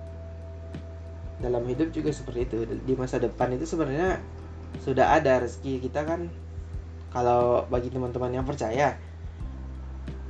dalam 1.42 1.66
hidup 1.66 1.90
juga 1.90 2.14
seperti 2.14 2.46
itu. 2.46 2.56
Di 2.86 2.94
masa 2.94 3.18
depan 3.18 3.50
itu 3.52 3.66
sebenarnya 3.66 4.22
sudah 4.86 5.18
ada 5.18 5.42
rezeki 5.42 5.82
kita 5.82 6.06
kan. 6.06 6.30
Kalau 7.12 7.68
bagi 7.68 7.92
teman-teman 7.92 8.32
yang 8.32 8.46
percaya 8.48 8.96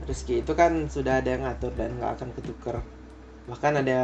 rezeki 0.02 0.42
itu 0.42 0.52
kan 0.58 0.90
sudah 0.90 1.22
ada 1.22 1.28
yang 1.30 1.46
ngatur 1.46 1.70
dan 1.78 1.94
nggak 1.94 2.18
akan 2.18 2.28
ketuker 2.34 2.82
bahkan 3.46 3.74
ada 3.74 4.00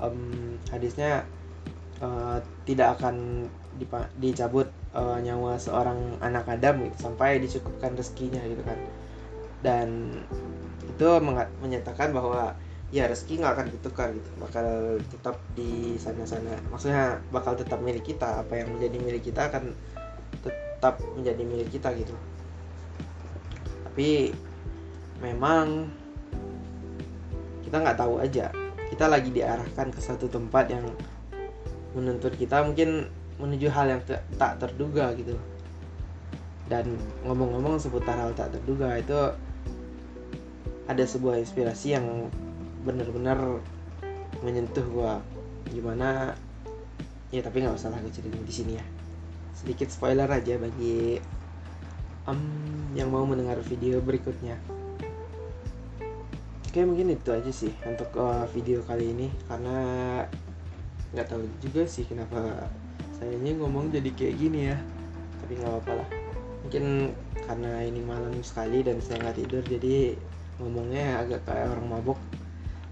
um, 0.00 0.56
hadisnya 0.72 1.24
uh, 2.00 2.40
tidak 2.64 2.96
akan 3.00 3.48
dicabut 4.22 4.70
uh, 4.94 5.18
nyawa 5.18 5.58
seorang 5.58 6.16
anak 6.22 6.46
Adam 6.46 6.86
gitu 6.86 7.10
sampai 7.10 7.42
dicukupkan 7.42 7.92
rezekinya 7.98 8.40
gitu 8.46 8.62
kan. 8.62 8.78
Dan 9.64 10.20
itu 10.84 11.08
menyatakan 11.60 12.14
bahwa 12.14 12.54
ya 12.94 13.10
rezeki 13.10 13.42
nggak 13.42 13.54
akan 13.58 13.66
ditukar 13.74 14.08
gitu. 14.14 14.30
Bakal 14.38 15.02
tetap 15.10 15.42
di 15.58 15.98
sana-sana. 15.98 16.54
Maksudnya 16.70 17.18
bakal 17.34 17.58
tetap 17.58 17.82
milik 17.82 18.06
kita. 18.06 18.46
Apa 18.46 18.62
yang 18.62 18.70
menjadi 18.70 19.02
milik 19.02 19.26
kita 19.26 19.50
akan 19.50 19.74
tetap 20.46 21.02
menjadi 21.18 21.42
milik 21.42 21.74
kita 21.74 21.90
gitu. 21.98 22.14
Tapi 23.90 24.30
memang 25.18 25.90
kita 27.66 27.82
nggak 27.82 27.98
tahu 27.98 28.22
aja. 28.22 28.54
Kita 28.86 29.10
lagi 29.10 29.34
diarahkan 29.34 29.90
ke 29.90 29.98
satu 29.98 30.30
tempat 30.30 30.70
yang 30.70 30.86
menuntut 31.98 32.38
kita 32.38 32.62
mungkin 32.62 33.10
menuju 33.42 33.74
hal 33.74 33.90
yang 33.90 34.02
tak 34.38 34.62
terduga 34.62 35.10
gitu. 35.18 35.34
Dan 36.70 36.94
ngomong-ngomong 37.26 37.82
seputar 37.82 38.14
hal 38.14 38.30
tak 38.38 38.54
terduga 38.54 38.94
itu 39.02 39.18
ada 40.86 41.04
sebuah 41.04 41.42
inspirasi 41.42 41.98
yang 41.98 42.30
benar-benar 42.84 43.64
menyentuh 44.44 44.84
gua. 44.92 45.24
Gimana? 45.72 46.36
Ya 47.32 47.42
tapi 47.42 47.64
nggak 47.64 47.74
usah 47.74 47.90
gue 47.90 48.12
ceritain 48.14 48.46
di 48.46 48.54
sini 48.54 48.72
ya. 48.78 48.84
Sedikit 49.56 49.90
spoiler 49.90 50.28
aja 50.30 50.54
bagi 50.60 51.18
um, 52.30 52.38
yang 52.94 53.10
mau 53.10 53.26
mendengar 53.26 53.58
video 53.64 53.98
berikutnya. 53.98 54.54
Oke 56.70 56.82
mungkin 56.86 57.10
itu 57.10 57.30
aja 57.34 57.50
sih 57.50 57.72
untuk 57.88 58.12
uh, 58.20 58.46
video 58.54 58.84
kali 58.86 59.10
ini. 59.10 59.26
Karena 59.50 59.76
nggak 61.10 61.26
tahu 61.26 61.42
juga 61.58 61.88
sih 61.90 62.06
kenapa 62.06 62.70
saya 63.18 63.34
ini 63.34 63.58
ngomong 63.58 63.90
jadi 63.90 64.10
kayak 64.14 64.34
gini 64.38 64.60
ya. 64.70 64.78
Tapi 65.42 65.58
nggak 65.58 65.70
apa-apa 65.74 65.92
lah. 66.04 66.08
Mungkin 66.62 66.84
karena 67.50 67.82
ini 67.82 68.00
malam 68.04 68.32
sekali 68.46 68.86
dan 68.86 69.02
saya 69.02 69.26
nggak 69.26 69.36
tidur 69.42 69.62
jadi 69.66 70.14
ngomongnya 70.62 71.18
agak 71.26 71.42
kayak 71.50 71.66
orang 71.74 71.98
mabuk 71.98 72.18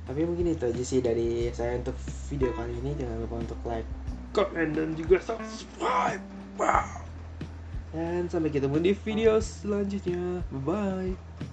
tapi 0.02 0.26
mungkin 0.26 0.50
itu 0.50 0.64
aja 0.66 0.82
sih 0.82 0.98
dari 0.98 1.48
saya 1.54 1.78
untuk 1.78 1.94
video 2.28 2.50
kali 2.58 2.74
ini. 2.82 2.92
Jangan 2.98 3.16
lupa 3.22 3.36
untuk 3.38 3.60
like 3.62 3.88
comment 4.34 4.72
dan 4.74 4.98
juga 4.98 5.22
subscribe. 5.22 6.22
Dan 7.92 8.24
sampai 8.26 8.48
ketemu 8.48 8.76
di 8.80 8.92
video 8.96 9.38
selanjutnya. 9.38 10.40
Bye 10.50 11.14
bye 11.14 11.50